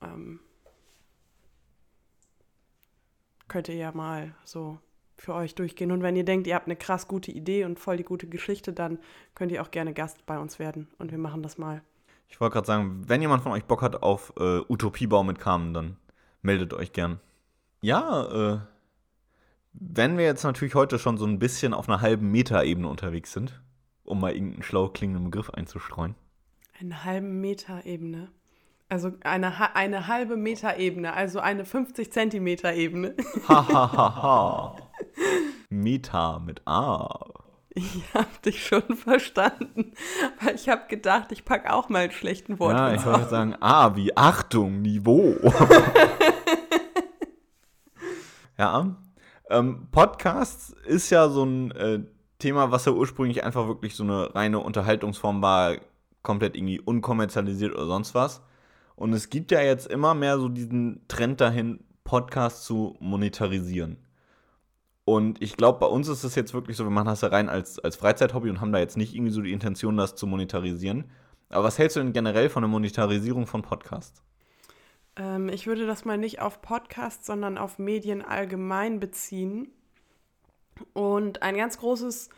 [0.00, 0.38] Ähm,
[3.48, 4.78] könnt ihr ja mal so
[5.16, 5.90] für euch durchgehen.
[5.90, 8.72] Und wenn ihr denkt, ihr habt eine krass gute Idee und voll die gute Geschichte,
[8.72, 9.00] dann
[9.34, 11.82] könnt ihr auch gerne Gast bei uns werden und wir machen das mal.
[12.28, 15.74] Ich wollte gerade sagen, wenn jemand von euch Bock hat auf äh, Utopiebau mit Carmen,
[15.74, 15.96] dann
[16.46, 17.20] meldet euch gern.
[17.82, 18.58] Ja, äh,
[19.72, 23.60] wenn wir jetzt natürlich heute schon so ein bisschen auf einer halben Meter-Ebene unterwegs sind,
[24.04, 26.14] um mal irgendeinen schlau klingenden Begriff einzustreuen.
[26.80, 28.30] Eine halbe Meter-Ebene.
[28.88, 33.14] Also eine, eine halbe Meter-Ebene, also eine 50 Zentimeter Ebene.
[33.48, 34.76] Hahaha.
[35.68, 37.26] Meta mit A.
[37.78, 39.92] Ich hab dich schon verstanden,
[40.40, 42.72] weil ich habe gedacht, ich packe auch mal einen schlechten Wort.
[42.74, 45.36] Ja, ich wollte sagen, A wie Achtung, Niveau.
[48.58, 48.96] ja,
[49.50, 52.00] ähm, Podcasts ist ja so ein äh,
[52.38, 55.76] Thema, was ja ursprünglich einfach wirklich so eine reine Unterhaltungsform war,
[56.22, 58.42] komplett irgendwie unkommerzialisiert oder sonst was.
[58.96, 63.98] Und es gibt ja jetzt immer mehr so diesen Trend dahin, Podcasts zu monetarisieren.
[65.04, 67.48] Und ich glaube, bei uns ist es jetzt wirklich so, wir machen das ja rein
[67.48, 71.04] als, als Freizeithobby und haben da jetzt nicht irgendwie so die Intention, das zu monetarisieren.
[71.48, 74.25] Aber was hältst du denn generell von der Monetarisierung von Podcasts?
[75.16, 79.72] Ähm, ich würde das mal nicht auf Podcasts, sondern auf Medien allgemein beziehen.
[80.92, 82.28] Und ein ganz großes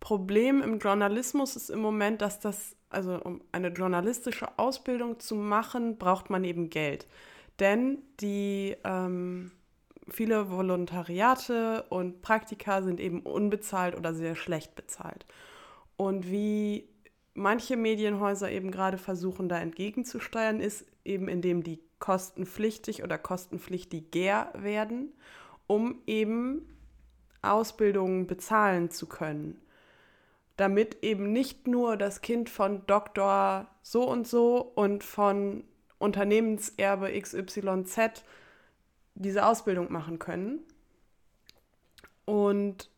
[0.00, 5.98] Problem im Journalismus ist im Moment, dass das, also um eine journalistische Ausbildung zu machen,
[5.98, 7.06] braucht man eben Geld.
[7.58, 9.50] Denn die ähm,
[10.08, 15.26] viele Volontariate und Praktika sind eben unbezahlt oder sehr schlecht bezahlt.
[15.96, 16.88] Und wie
[17.34, 25.12] manche Medienhäuser eben gerade versuchen, da entgegenzusteuern, ist eben, indem die kostenpflichtig oder kostenpflichtiger werden,
[25.66, 26.68] um eben
[27.42, 29.60] Ausbildungen bezahlen zu können.
[30.56, 35.64] Damit eben nicht nur das Kind von Doktor so und so und von
[35.98, 38.24] Unternehmenserbe XYZ
[39.14, 40.60] diese Ausbildung machen können.
[42.24, 42.90] Und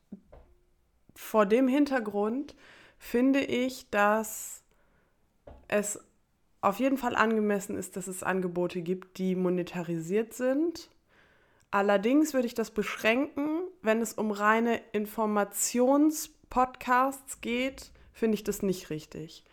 [1.14, 2.54] vor dem Hintergrund
[2.98, 4.62] finde ich, dass
[5.68, 6.02] es
[6.60, 10.90] auf jeden Fall angemessen ist, dass es Angebote gibt, die monetarisiert sind.
[11.70, 18.90] Allerdings würde ich das beschränken, wenn es um reine Informationspodcasts geht, finde ich das nicht
[18.90, 19.44] richtig.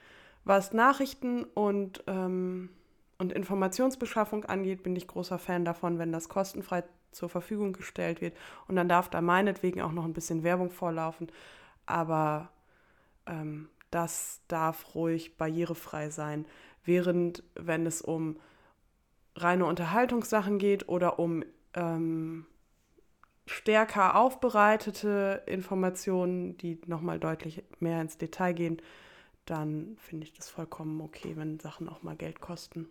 [0.44, 2.70] Was Nachrichten und ähm,
[3.18, 8.36] und Informationsbeschaffung angeht, bin ich großer Fan davon, wenn das kostenfrei zur Verfügung gestellt wird.
[8.68, 11.28] Und dann darf da meinetwegen auch noch ein bisschen Werbung vorlaufen.
[11.86, 12.50] Aber
[13.26, 16.46] ähm, das darf ruhig barrierefrei sein.
[16.88, 18.38] Während, wenn es um
[19.36, 22.46] reine Unterhaltungssachen geht oder um ähm,
[23.46, 28.78] stärker aufbereitete Informationen, die nochmal deutlich mehr ins Detail gehen,
[29.44, 32.88] dann finde ich das vollkommen okay, wenn Sachen auch mal Geld kosten.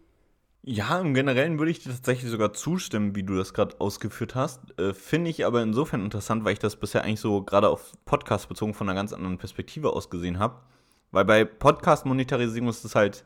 [0.62, 4.78] Ja, im Generellen würde ich dir tatsächlich sogar zustimmen, wie du das gerade ausgeführt hast.
[4.78, 8.50] Äh, Finde ich aber insofern interessant, weil ich das bisher eigentlich so gerade auf Podcast
[8.50, 10.60] bezogen von einer ganz anderen Perspektive aus gesehen habe.
[11.12, 13.24] Weil bei Podcast-Monetarisierung ist es halt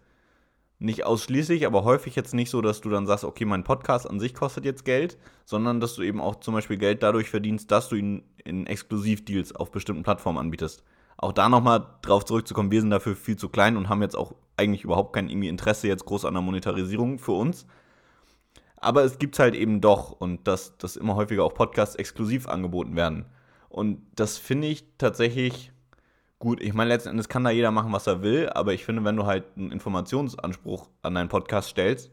[0.80, 4.18] nicht ausschließlich, aber häufig jetzt nicht so, dass du dann sagst, okay, mein Podcast an
[4.18, 7.88] sich kostet jetzt Geld, sondern dass du eben auch zum Beispiel Geld dadurch verdienst, dass
[7.88, 10.82] du ihn in Exklusivdeals auf bestimmten Plattformen anbietest
[11.22, 14.34] auch da nochmal drauf zurückzukommen, wir sind dafür viel zu klein und haben jetzt auch
[14.56, 17.66] eigentlich überhaupt kein irgendwie Interesse jetzt groß an der Monetarisierung für uns.
[18.76, 22.96] Aber es gibt halt eben doch und dass, dass immer häufiger auch Podcasts exklusiv angeboten
[22.96, 23.26] werden.
[23.68, 25.72] Und das finde ich tatsächlich
[26.40, 26.60] gut.
[26.60, 29.16] Ich meine, letzten Endes kann da jeder machen, was er will, aber ich finde, wenn
[29.16, 32.10] du halt einen Informationsanspruch an deinen Podcast stellst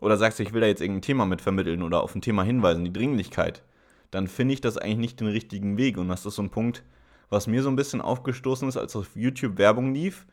[0.00, 2.84] oder sagst, ich will da jetzt irgendein Thema mit vermitteln oder auf ein Thema hinweisen,
[2.84, 3.62] die Dringlichkeit,
[4.10, 5.98] dann finde ich das eigentlich nicht den richtigen Weg.
[5.98, 6.82] Und das ist so ein Punkt,
[7.28, 10.24] was mir so ein bisschen aufgestoßen ist, als auf YouTube Werbung lief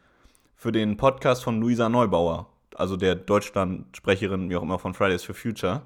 [0.55, 5.33] für den Podcast von Luisa Neubauer, also der Deutschland-Sprecherin, wie auch immer, von Fridays for
[5.33, 5.81] Future,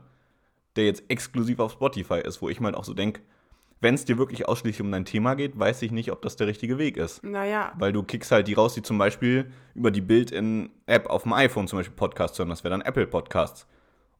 [0.76, 3.22] der jetzt exklusiv auf Spotify ist, wo ich mal auch so denke,
[3.82, 6.48] wenn es dir wirklich ausschließlich um dein Thema geht, weiß ich nicht, ob das der
[6.48, 7.24] richtige Weg ist.
[7.24, 7.74] Naja.
[7.78, 11.68] Weil du kickst halt die raus, die zum Beispiel über die Bild-in-App auf dem iPhone
[11.68, 12.50] zum Beispiel Podcasts hören.
[12.50, 13.68] Das wäre dann Apple Podcasts.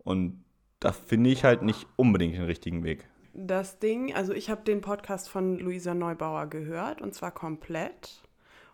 [0.04, 0.44] Und
[0.80, 3.08] da finde ich halt nicht unbedingt den richtigen Weg.
[3.34, 8.22] Das Ding, also ich habe den Podcast von Luisa Neubauer gehört und zwar komplett.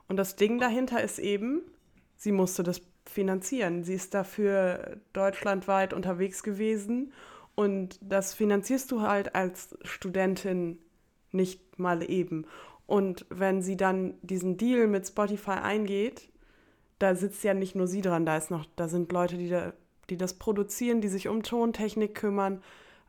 [0.08, 1.62] Und das Ding dahinter ist eben,
[2.16, 3.84] sie musste das finanzieren.
[3.84, 7.14] Sie ist dafür deutschlandweit unterwegs gewesen
[7.56, 10.80] und das finanzierst du halt als Studentin
[11.32, 12.46] nicht mal eben.
[12.88, 16.30] Und wenn sie dann diesen Deal mit Spotify eingeht,
[17.00, 19.74] da sitzt ja nicht nur sie dran, da ist noch, da sind Leute, die, da,
[20.10, 22.62] die das produzieren, die sich um Tontechnik kümmern.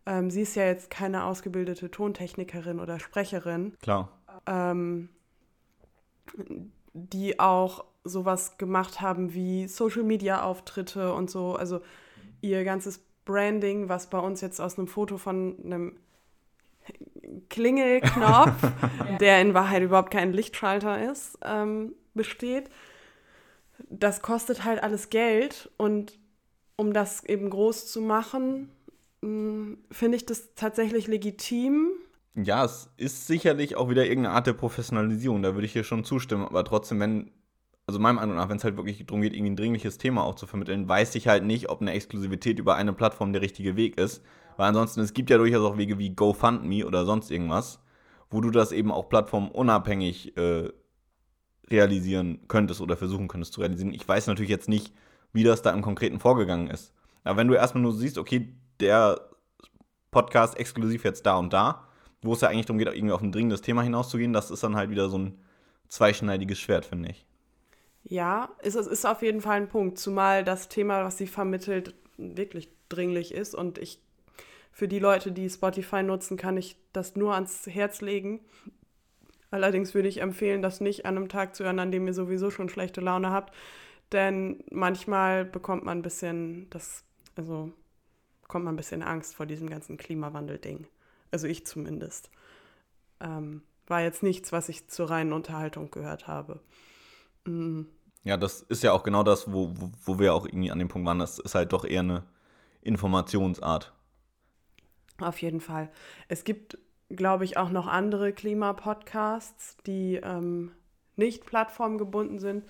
[0.07, 3.74] Ähm, sie ist ja jetzt keine ausgebildete Tontechnikerin oder Sprecherin.
[3.83, 4.09] Klar.
[4.46, 5.09] Ähm,
[6.94, 11.55] die auch sowas gemacht haben wie Social Media Auftritte und so.
[11.55, 11.81] Also
[12.40, 15.96] ihr ganzes Branding, was bei uns jetzt aus einem Foto von einem
[17.48, 18.72] Klingelknopf,
[19.20, 22.68] der in Wahrheit überhaupt kein Lichtschalter ist, ähm, besteht.
[23.88, 26.18] Das kostet halt alles Geld und
[26.76, 28.70] um das eben groß zu machen,
[29.22, 31.90] hm, finde ich das tatsächlich legitim.
[32.35, 36.04] Ja, es ist sicherlich auch wieder irgendeine Art der Professionalisierung, da würde ich hier schon
[36.04, 37.30] zustimmen, aber trotzdem, wenn
[37.92, 40.35] also meinem Eindruck nach, wenn es halt wirklich darum geht, irgendwie ein dringliches Thema auch
[40.35, 43.98] zu vermitteln, weiß ich halt nicht, ob eine Exklusivität über eine Plattform der richtige Weg
[43.98, 44.22] ist.
[44.57, 47.81] Weil ansonsten, es gibt ja durchaus auch Wege wie GoFundMe oder sonst irgendwas,
[48.31, 50.70] wo du das eben auch plattformunabhängig äh,
[51.68, 53.92] realisieren könntest oder versuchen könntest zu realisieren.
[53.92, 54.94] Ich weiß natürlich jetzt nicht,
[55.33, 56.94] wie das da im Konkreten vorgegangen ist.
[57.24, 59.20] Aber wenn du erstmal nur siehst, okay, der
[60.11, 61.88] Podcast exklusiv jetzt da und da,
[62.22, 64.76] wo es ja eigentlich darum geht, irgendwie auf ein dringendes Thema hinauszugehen, das ist dann
[64.76, 65.38] halt wieder so ein
[65.88, 67.26] zweischneidiges Schwert, finde ich.
[68.05, 71.95] Ja, es ist, ist auf jeden Fall ein Punkt, zumal das Thema, was sie vermittelt,
[72.17, 74.01] wirklich dringlich ist und ich
[74.73, 78.41] für die Leute, die Spotify nutzen, kann ich das nur ans Herz legen.
[79.51, 82.51] Allerdings würde ich empfehlen, das nicht an einem Tag zu hören, an dem ihr sowieso
[82.51, 83.55] schon schlechte Laune habt,
[84.12, 87.05] denn manchmal bekommt man ein bisschen das,
[87.37, 87.71] also
[88.41, 90.87] bekommt man ein bisschen Angst vor diesem ganzen Klimawandel-Ding.
[91.31, 92.31] Also ich zumindest.
[93.21, 96.61] Ähm, war jetzt nichts, was ich zur reinen Unterhaltung gehört habe.
[97.44, 97.88] Mhm.
[98.24, 100.88] Ja, das ist ja auch genau das, wo, wo, wo wir auch irgendwie an dem
[100.88, 101.18] Punkt waren.
[101.18, 102.22] Das ist halt doch eher eine
[102.83, 103.92] Informationsart.
[105.20, 105.90] Auf jeden Fall.
[106.28, 106.78] Es gibt,
[107.09, 110.72] glaube ich, auch noch andere Klimapodcasts, die ähm,
[111.16, 112.64] nicht plattformgebunden sind.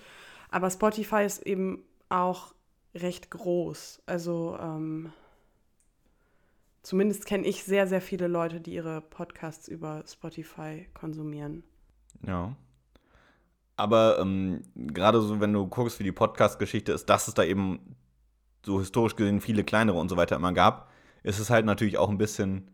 [0.49, 2.53] Aber Spotify ist eben auch
[2.95, 4.03] recht groß.
[4.05, 5.11] Also ähm,
[6.83, 11.63] zumindest kenne ich sehr, sehr viele Leute, die ihre Podcasts über Spotify konsumieren.
[12.25, 12.55] Ja.
[13.75, 17.95] Aber ähm, gerade so, wenn du guckst, wie die Podcast-Geschichte ist, dass es da eben
[18.65, 20.89] so historisch gesehen viele kleinere und so weiter immer gab,
[21.23, 22.69] ist es halt natürlich auch ein bisschen,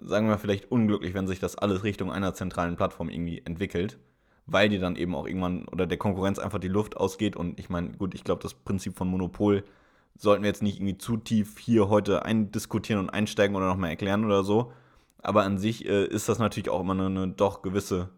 [0.00, 3.98] sagen wir mal, vielleicht unglücklich, wenn sich das alles Richtung einer zentralen Plattform irgendwie entwickelt,
[4.46, 7.36] weil die dann eben auch irgendwann oder der Konkurrenz einfach die Luft ausgeht.
[7.36, 9.64] Und ich meine, gut, ich glaube, das Prinzip von Monopol
[10.16, 14.24] sollten wir jetzt nicht irgendwie zu tief hier heute eindiskutieren und einsteigen oder nochmal erklären
[14.24, 14.72] oder so.
[15.22, 18.10] Aber an sich äh, ist das natürlich auch immer eine, eine doch gewisse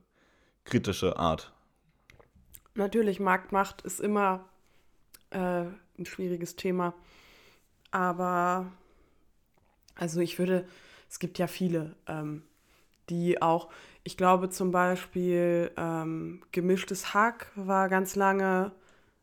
[0.64, 1.52] kritische Art
[2.80, 4.48] Natürlich, Marktmacht ist immer
[5.28, 5.64] äh,
[5.98, 6.94] ein schwieriges Thema.
[7.90, 8.72] Aber,
[9.96, 10.66] also ich würde,
[11.10, 12.42] es gibt ja viele, ähm,
[13.10, 13.68] die auch,
[14.02, 18.72] ich glaube zum Beispiel, ähm, gemischtes Hack war ganz lange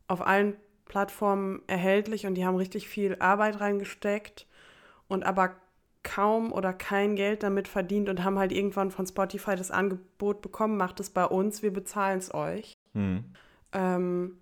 [0.08, 4.46] auf allen Plattformen erhältlich und die haben richtig viel Arbeit reingesteckt
[5.08, 5.56] und aber
[6.04, 10.78] kaum oder kein Geld damit verdient und haben halt irgendwann von Spotify das Angebot bekommen,
[10.78, 12.74] macht es bei uns, wir bezahlen es euch.
[12.94, 13.24] Hm.
[13.74, 14.38] Ähm,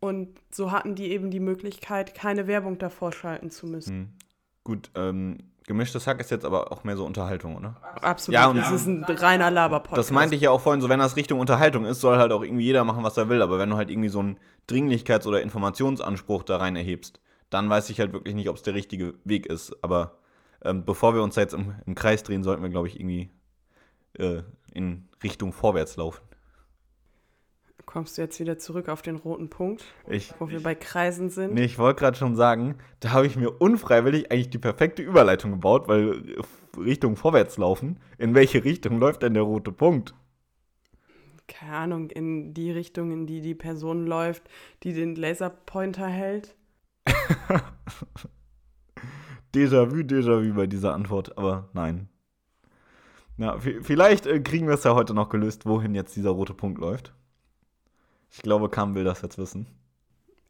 [0.00, 3.94] und so hatten die eben die Möglichkeit, keine Werbung davor schalten zu müssen.
[3.94, 4.08] Hm.
[4.64, 7.76] Gut, ähm, gemischtes Hack ist jetzt aber auch mehr so Unterhaltung, oder?
[8.00, 8.34] Absolut.
[8.34, 9.98] Ja, und das ist ein reiner Laber-Podcast.
[9.98, 12.42] Das meinte ich ja auch vorhin, so wenn das Richtung Unterhaltung ist, soll halt auch
[12.42, 13.42] irgendwie jeder machen, was er will.
[13.42, 17.20] Aber wenn du halt irgendwie so einen Dringlichkeits- oder Informationsanspruch da rein erhebst,
[17.50, 19.76] dann weiß ich halt wirklich nicht, ob es der richtige Weg ist.
[19.82, 20.18] Aber
[20.64, 23.30] ähm, bevor wir uns da jetzt im, im Kreis drehen, sollten wir, glaube ich, irgendwie
[24.18, 26.22] äh, in Richtung vorwärts laufen.
[27.86, 31.30] Kommst du jetzt wieder zurück auf den roten Punkt, ich, wo wir ich, bei Kreisen
[31.30, 31.54] sind?
[31.54, 35.50] Nee, ich wollte gerade schon sagen, da habe ich mir unfreiwillig eigentlich die perfekte Überleitung
[35.50, 36.22] gebaut, weil
[36.78, 37.98] Richtung vorwärts laufen.
[38.18, 40.14] In welche Richtung läuft denn der rote Punkt?
[41.48, 44.44] Keine Ahnung, in die Richtung, in die die Person läuft,
[44.84, 46.54] die den Laserpointer hält.
[49.54, 52.08] Déjà-vu, Déjà-vu bei dieser Antwort, aber nein.
[53.36, 56.80] Na, vielleicht äh, kriegen wir es ja heute noch gelöst, wohin jetzt dieser rote Punkt
[56.80, 57.12] läuft.
[58.32, 59.66] Ich glaube, Kam will das jetzt wissen.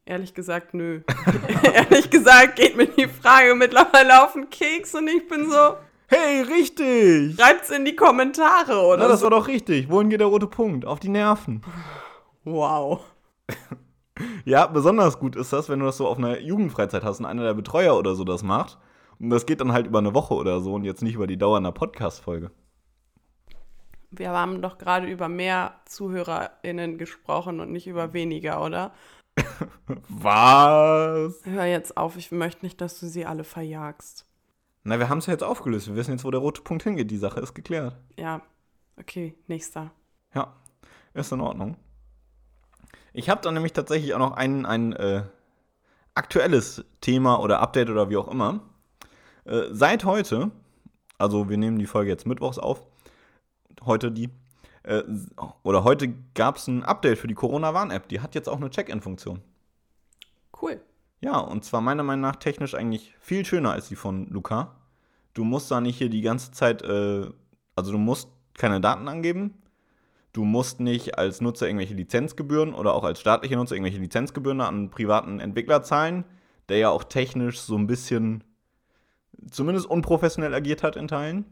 [0.04, 1.00] Ehrlich gesagt, nö.
[1.74, 5.76] Ehrlich gesagt geht mir die Frage mittlerweile auf den Keks und ich bin so.
[6.06, 7.36] Hey, richtig!
[7.36, 9.04] Schreibt's in die Kommentare, oder?
[9.04, 9.88] Na, das war doch richtig.
[9.90, 10.84] Wohin geht der rote Punkt?
[10.84, 11.62] Auf die Nerven.
[12.44, 13.00] wow.
[14.44, 17.42] Ja, besonders gut ist das, wenn du das so auf einer Jugendfreizeit hast und einer
[17.42, 18.78] der Betreuer oder so das macht.
[19.18, 21.38] Und das geht dann halt über eine Woche oder so und jetzt nicht über die
[21.38, 22.50] Dauer einer Podcast-Folge.
[24.14, 28.92] Wir haben doch gerade über mehr ZuhörerInnen gesprochen und nicht über weniger, oder?
[30.08, 31.40] Was?
[31.44, 34.26] Hör jetzt auf, ich möchte nicht, dass du sie alle verjagst.
[34.84, 35.88] Na, wir haben es ja jetzt aufgelöst.
[35.88, 37.10] Wir wissen jetzt, wo der rote Punkt hingeht.
[37.10, 37.96] Die Sache ist geklärt.
[38.18, 38.42] Ja,
[38.98, 39.92] okay, nächster.
[40.34, 40.56] Ja,
[41.14, 41.78] ist in Ordnung.
[43.14, 45.22] Ich habe dann nämlich tatsächlich auch noch ein, ein äh,
[46.14, 48.60] aktuelles Thema oder Update oder wie auch immer.
[49.46, 50.50] Äh, seit heute,
[51.16, 52.86] also wir nehmen die Folge jetzt mittwochs auf,
[53.86, 54.30] heute die,
[54.82, 55.02] äh,
[55.62, 58.08] oder heute gab es ein Update für die Corona-Warn-App.
[58.08, 59.40] Die hat jetzt auch eine Check-in-Funktion.
[60.60, 60.80] Cool.
[61.20, 64.74] Ja, und zwar meiner Meinung nach technisch eigentlich viel schöner als die von Luca.
[65.34, 67.28] Du musst da nicht hier die ganze Zeit, äh,
[67.76, 69.54] also du musst keine Daten angeben.
[70.32, 74.74] Du musst nicht als Nutzer irgendwelche Lizenzgebühren oder auch als staatlicher Nutzer irgendwelche Lizenzgebühren an
[74.74, 76.24] einen privaten Entwickler zahlen,
[76.68, 78.42] der ja auch technisch so ein bisschen
[79.50, 81.44] zumindest unprofessionell agiert hat in Teilen.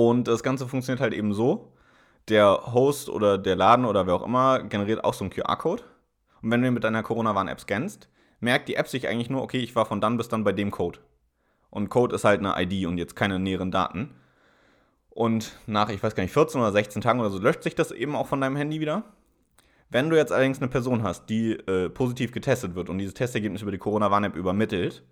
[0.00, 1.74] Und das Ganze funktioniert halt eben so:
[2.30, 5.82] der Host oder der Laden oder wer auch immer generiert auch so einen QR-Code.
[6.40, 8.08] Und wenn du ihn mit deiner Corona-Warn-App scannst,
[8.40, 10.70] merkt die App sich eigentlich nur, okay, ich war von dann bis dann bei dem
[10.70, 11.00] Code.
[11.68, 14.14] Und Code ist halt eine ID und jetzt keine näheren Daten.
[15.10, 17.90] Und nach, ich weiß gar nicht, 14 oder 16 Tagen oder so löscht sich das
[17.90, 19.04] eben auch von deinem Handy wieder.
[19.90, 23.60] Wenn du jetzt allerdings eine Person hast, die äh, positiv getestet wird und dieses Testergebnis
[23.60, 25.02] über die Corona-Warn-App übermittelt,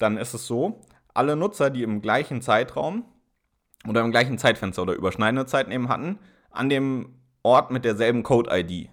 [0.00, 0.80] dann ist es so,
[1.12, 3.04] alle Nutzer, die im gleichen Zeitraum
[3.88, 6.18] oder im gleichen Zeitfenster oder überschneidende Zeiten eben hatten,
[6.50, 8.88] an dem Ort mit derselben Code-ID,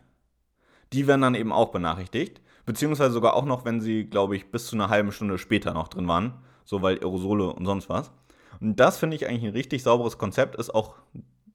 [0.94, 2.42] die werden dann eben auch benachrichtigt.
[2.66, 5.88] Beziehungsweise sogar auch noch, wenn sie, glaube ich, bis zu einer halben Stunde später noch
[5.88, 6.34] drin waren.
[6.64, 8.12] So, weil Aerosole und sonst was.
[8.60, 10.96] Und das finde ich eigentlich ein richtig sauberes Konzept, ist auch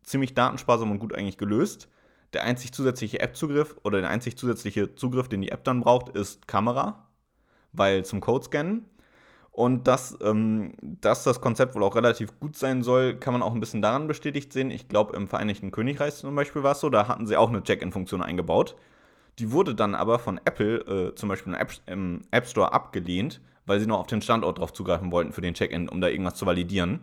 [0.02, 1.88] ziemlich datensparsam und gut eigentlich gelöst.
[2.32, 6.48] Der einzig zusätzliche App-Zugriff oder der einzig zusätzliche Zugriff, den die App dann braucht, ist
[6.48, 7.08] Kamera,
[7.72, 8.86] weil zum Code-Scannen.
[9.56, 13.54] Und dass, ähm, dass das Konzept wohl auch relativ gut sein soll, kann man auch
[13.54, 14.70] ein bisschen daran bestätigt sehen.
[14.70, 17.62] Ich glaube, im Vereinigten Königreich zum Beispiel war es so, da hatten sie auch eine
[17.62, 18.76] Check-in-Funktion eingebaut.
[19.38, 23.40] Die wurde dann aber von Apple, äh, zum Beispiel im App, im App Store, abgelehnt,
[23.64, 26.34] weil sie noch auf den Standort drauf zugreifen wollten für den Check-in, um da irgendwas
[26.34, 27.00] zu validieren.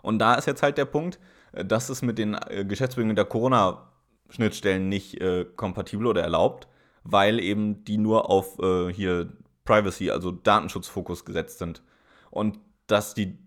[0.00, 1.18] Und da ist jetzt halt der Punkt,
[1.50, 6.68] äh, dass es mit den äh, Geschäftsbedingungen der Corona-Schnittstellen nicht äh, kompatibel oder erlaubt,
[7.02, 9.32] weil eben die nur auf äh, hier
[9.72, 11.82] Privacy, also Datenschutzfokus gesetzt sind.
[12.30, 12.58] Und
[12.88, 13.38] dass die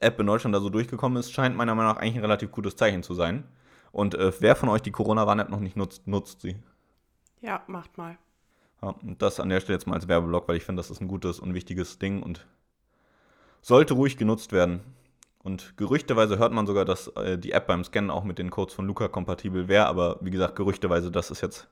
[0.00, 2.74] App in Deutschland da so durchgekommen ist, scheint meiner Meinung nach eigentlich ein relativ gutes
[2.74, 3.44] Zeichen zu sein.
[3.92, 6.56] Und äh, wer von euch die Corona-Warn-App noch nicht nutzt, nutzt sie.
[7.40, 8.18] Ja, macht mal.
[8.82, 11.00] Ja, und das an der Stelle jetzt mal als Werbeblock, weil ich finde, das ist
[11.00, 12.44] ein gutes und wichtiges Ding und
[13.62, 14.80] sollte ruhig genutzt werden.
[15.44, 18.74] Und gerüchteweise hört man sogar, dass äh, die App beim Scannen auch mit den Codes
[18.74, 21.68] von Luca kompatibel wäre, aber wie gesagt, gerüchteweise, das ist jetzt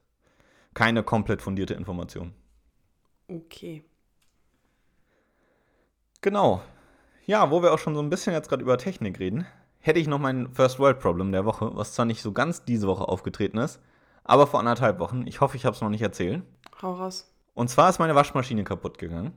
[0.75, 2.33] keine komplett fundierte Information.
[3.29, 3.83] Okay.
[6.21, 6.61] Genau.
[7.25, 9.47] Ja, wo wir auch schon so ein bisschen jetzt gerade über Technik reden,
[9.81, 12.87] hätte ich noch mein First World Problem der Woche, was zwar nicht so ganz diese
[12.87, 13.81] Woche aufgetreten ist,
[14.25, 15.27] aber vor anderthalb Wochen.
[15.27, 16.43] Ich hoffe, ich habe es noch nicht erzählt.
[16.83, 17.33] Hau raus.
[17.55, 19.33] Und zwar ist meine Waschmaschine kaputt gegangen.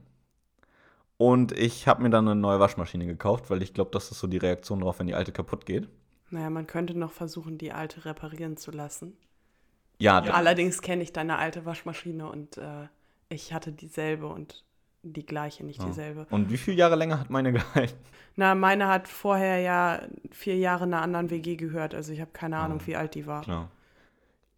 [1.16, 4.26] Und ich habe mir dann eine neue Waschmaschine gekauft, weil ich glaube, das ist so
[4.26, 5.88] die Reaktion darauf, wenn die alte kaputt geht.
[6.30, 9.16] Naja, man könnte noch versuchen, die alte reparieren zu lassen.
[9.98, 12.88] Ja, Ja, allerdings kenne ich deine alte Waschmaschine und äh,
[13.28, 14.64] ich hatte dieselbe und
[15.02, 16.26] die gleiche, nicht dieselbe.
[16.30, 17.98] Und wie viele Jahre länger hat meine gehalten?
[18.36, 22.58] Na, meine hat vorher ja vier Jahre einer anderen WG gehört, also ich habe keine
[22.58, 23.42] Ahnung, wie alt die war.
[23.42, 23.70] Klar.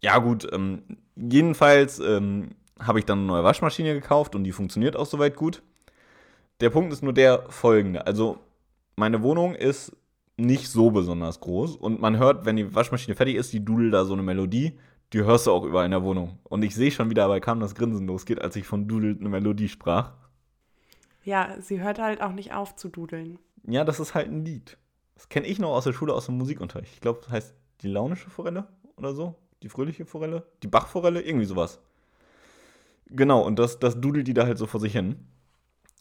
[0.01, 0.47] Ja, gut.
[0.51, 0.83] Ähm,
[1.15, 5.61] jedenfalls ähm, habe ich dann eine neue Waschmaschine gekauft und die funktioniert auch soweit gut.
[6.59, 8.05] Der Punkt ist nur der folgende.
[8.05, 8.39] Also,
[8.95, 9.95] meine Wohnung ist
[10.37, 14.03] nicht so besonders groß und man hört, wenn die Waschmaschine fertig ist, die dudelt da
[14.03, 14.77] so eine Melodie,
[15.13, 16.39] die hörst du auch überall in der Wohnung.
[16.43, 19.29] Und ich sehe schon wieder, dabei kam das Grinsen losgeht, als ich von dudelt eine
[19.29, 20.11] Melodie sprach.
[21.23, 23.39] Ja, sie hört halt auch nicht auf zu dudeln.
[23.65, 24.77] Ja, das ist halt ein Lied.
[25.15, 26.93] Das kenne ich noch aus der Schule, aus dem Musikunterricht.
[26.93, 28.67] Ich glaube, das heißt die launische Forelle
[28.97, 29.35] oder so.
[29.61, 30.45] Die fröhliche Forelle.
[30.61, 31.79] Die Bachforelle, irgendwie sowas.
[33.07, 35.27] Genau, und das, das dudelt die da halt so vor sich hin.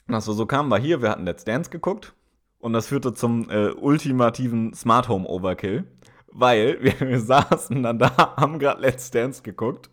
[0.08, 2.14] Und das war so kam, war hier, wir hatten Let's Dance geguckt.
[2.58, 5.84] Und das führte zum äh, ultimativen Smart Home Overkill.
[6.28, 9.90] Weil wir, wir saßen dann da, haben gerade Let's Dance geguckt.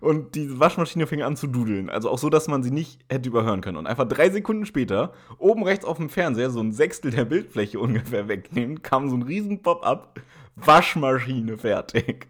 [0.00, 1.90] Und die Waschmaschine fing an zu dudeln.
[1.90, 3.76] Also auch so, dass man sie nicht hätte überhören können.
[3.76, 7.80] Und einfach drei Sekunden später, oben rechts auf dem Fernseher, so ein Sechstel der Bildfläche
[7.80, 10.20] ungefähr wegnehmen, kam so ein riesen Pop-up.
[10.56, 12.26] Waschmaschine fertig.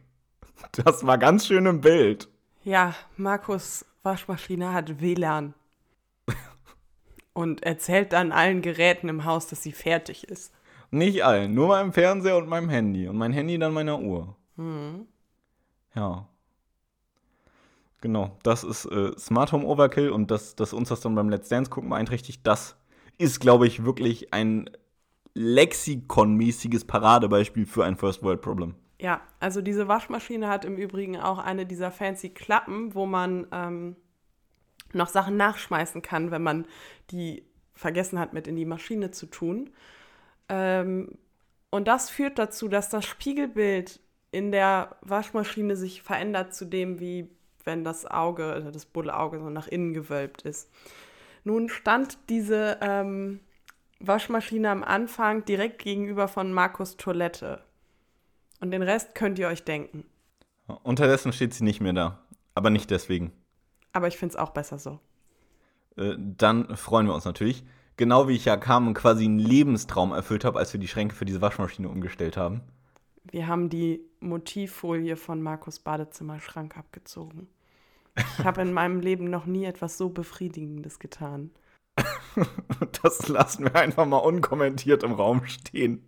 [0.73, 2.29] Das war ganz schön im Bild.
[2.65, 5.55] Ja, Markus Waschmaschine hat WLAN.
[7.33, 10.53] Und erzählt dann allen Geräten im Haus, dass sie fertig ist.
[10.91, 13.07] Nicht allen, nur meinem Fernseher und meinem Handy.
[13.07, 14.37] Und mein Handy dann meiner Uhr.
[14.57, 15.07] Mhm.
[15.95, 16.29] Ja.
[18.01, 21.49] Genau, das ist äh, Smart Home Overkill und dass das uns das dann beim Let's
[21.49, 22.77] Dance gucken beeinträchtigt, das
[23.19, 24.71] ist, glaube ich, wirklich ein
[25.35, 28.75] Lexikon-mäßiges Paradebeispiel für ein First World Problem.
[29.01, 33.97] Ja, also diese Waschmaschine hat im Übrigen auch eine dieser fancy Klappen, wo man ähm,
[34.93, 36.67] noch Sachen nachschmeißen kann, wenn man
[37.11, 37.45] die
[37.75, 39.71] vergessen hat, mit in die Maschine zu tun.
[40.49, 41.19] Ähm,
[41.71, 47.31] und das führt dazu, dass das Spiegelbild in der Waschmaschine sich verändert zu dem, wie
[47.69, 50.71] wenn das Auge, also das Buddelauge so nach innen gewölbt ist.
[51.45, 53.41] Nun stand diese ähm,
[54.01, 57.61] Waschmaschine am Anfang direkt gegenüber von Markus Toilette.
[58.61, 60.05] Und den Rest könnt ihr euch denken.
[60.83, 62.19] Unterdessen steht sie nicht mehr da.
[62.55, 63.33] Aber nicht deswegen.
[63.93, 64.99] Aber ich finde es auch besser so.
[65.97, 67.65] Äh, dann freuen wir uns natürlich.
[67.99, 71.15] Genau wie ich ja kam und quasi einen Lebenstraum erfüllt habe, als wir die Schränke
[71.15, 72.63] für diese Waschmaschine umgestellt haben.
[73.31, 77.49] Wir haben die Motivfolie von Markus Badezimmerschrank abgezogen.
[78.39, 81.51] Ich habe in meinem Leben noch nie etwas so Befriedigendes getan.
[83.03, 86.05] das lassen wir einfach mal unkommentiert im Raum stehen.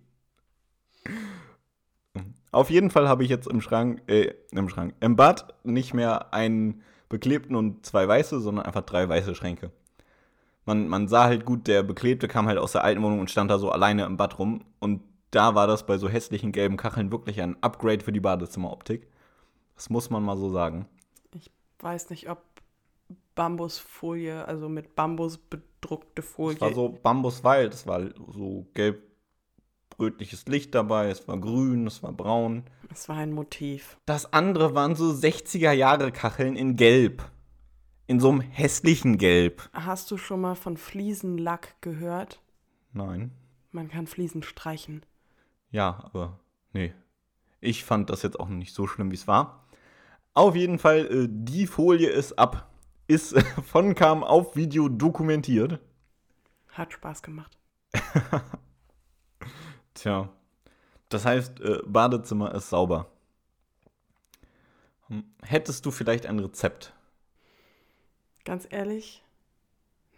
[2.51, 6.33] Auf jeden Fall habe ich jetzt im Schrank, äh, im Schrank, im Bad nicht mehr
[6.33, 9.71] einen beklebten und zwei weiße, sondern einfach drei weiße Schränke.
[10.65, 13.49] Man, man sah halt gut, der Beklebte kam halt aus der alten Wohnung und stand
[13.49, 14.63] da so alleine im Bad rum.
[14.79, 15.01] Und
[15.31, 19.07] da war das bei so hässlichen gelben Kacheln wirklich ein Upgrade für die Badezimmeroptik.
[19.75, 20.87] Das muss man mal so sagen.
[21.81, 22.43] Weiß nicht, ob
[23.35, 26.55] Bambusfolie, also mit Bambus bedruckte Folie.
[26.55, 28.01] Es war so Bambuswald, es war
[28.31, 32.63] so gelb-rötliches Licht dabei, es war grün, es war braun.
[32.91, 33.97] Es war ein Motiv.
[34.05, 37.23] Das andere waren so 60er Jahre Kacheln in Gelb.
[38.05, 39.69] In so einem hässlichen Gelb.
[39.73, 42.41] Hast du schon mal von Fliesenlack gehört?
[42.93, 43.31] Nein.
[43.71, 45.05] Man kann Fliesen streichen.
[45.69, 46.39] Ja, aber
[46.73, 46.93] nee.
[47.61, 49.60] Ich fand das jetzt auch nicht so schlimm, wie es war.
[50.33, 52.69] Auf jeden Fall, äh, die Folie ist ab.
[53.07, 55.79] Ist äh, von kam auf Video dokumentiert.
[56.69, 57.57] Hat Spaß gemacht.
[59.93, 60.29] Tja.
[61.09, 63.11] Das heißt, äh, Badezimmer ist sauber.
[65.07, 66.93] Hm, hättest du vielleicht ein Rezept?
[68.45, 69.21] Ganz ehrlich?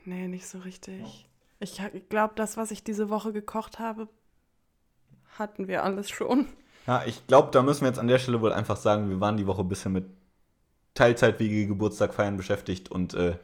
[0.05, 1.27] Nee, nicht so richtig.
[1.59, 4.07] Ich glaube, das, was ich diese Woche gekocht habe,
[5.39, 6.47] hatten wir alles schon.
[6.87, 9.37] Ja, ich glaube, da müssen wir jetzt an der Stelle wohl einfach sagen, wir waren
[9.37, 10.05] die Woche ein bisschen mit
[10.95, 13.37] Teilzeit-WG Geburtstag feiern beschäftigt und äh,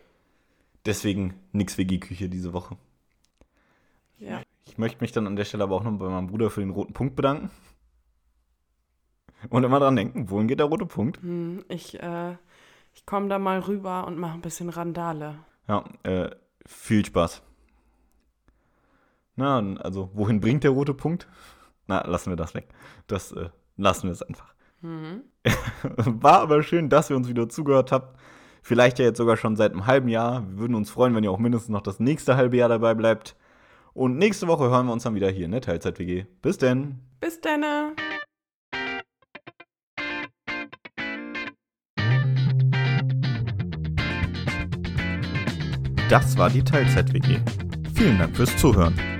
[0.86, 2.78] deswegen nix WG-Küche diese Woche.
[4.18, 4.42] Ja.
[4.66, 6.70] Ich möchte mich dann an der Stelle aber auch noch bei meinem Bruder für den
[6.70, 7.50] roten Punkt bedanken.
[9.50, 11.22] Und immer dran denken, wohin geht der rote Punkt?
[11.22, 12.36] Hm, ich äh,
[12.94, 15.40] ich komme da mal rüber und mache ein bisschen Randale.
[15.68, 16.30] Ja, äh,
[16.66, 17.42] viel Spaß.
[19.36, 21.28] Na, also, wohin bringt der rote Punkt?
[21.90, 22.68] Na, lassen wir das weg.
[23.08, 24.54] Das äh, lassen wir es einfach.
[24.82, 25.24] Mhm.
[26.22, 28.16] War aber schön, dass ihr uns wieder zugehört habt.
[28.62, 30.48] Vielleicht ja jetzt sogar schon seit einem halben Jahr.
[30.48, 33.36] Wir würden uns freuen, wenn ihr auch mindestens noch das nächste halbe Jahr dabei bleibt.
[33.94, 36.26] Und nächste Woche hören wir uns dann wieder hier in der Teilzeit-WG.
[36.44, 37.00] Bis denn.
[37.20, 37.66] Bis denn.
[46.08, 47.40] Das war die Teilzeit-WG.
[47.96, 49.19] Vielen Dank fürs Zuhören.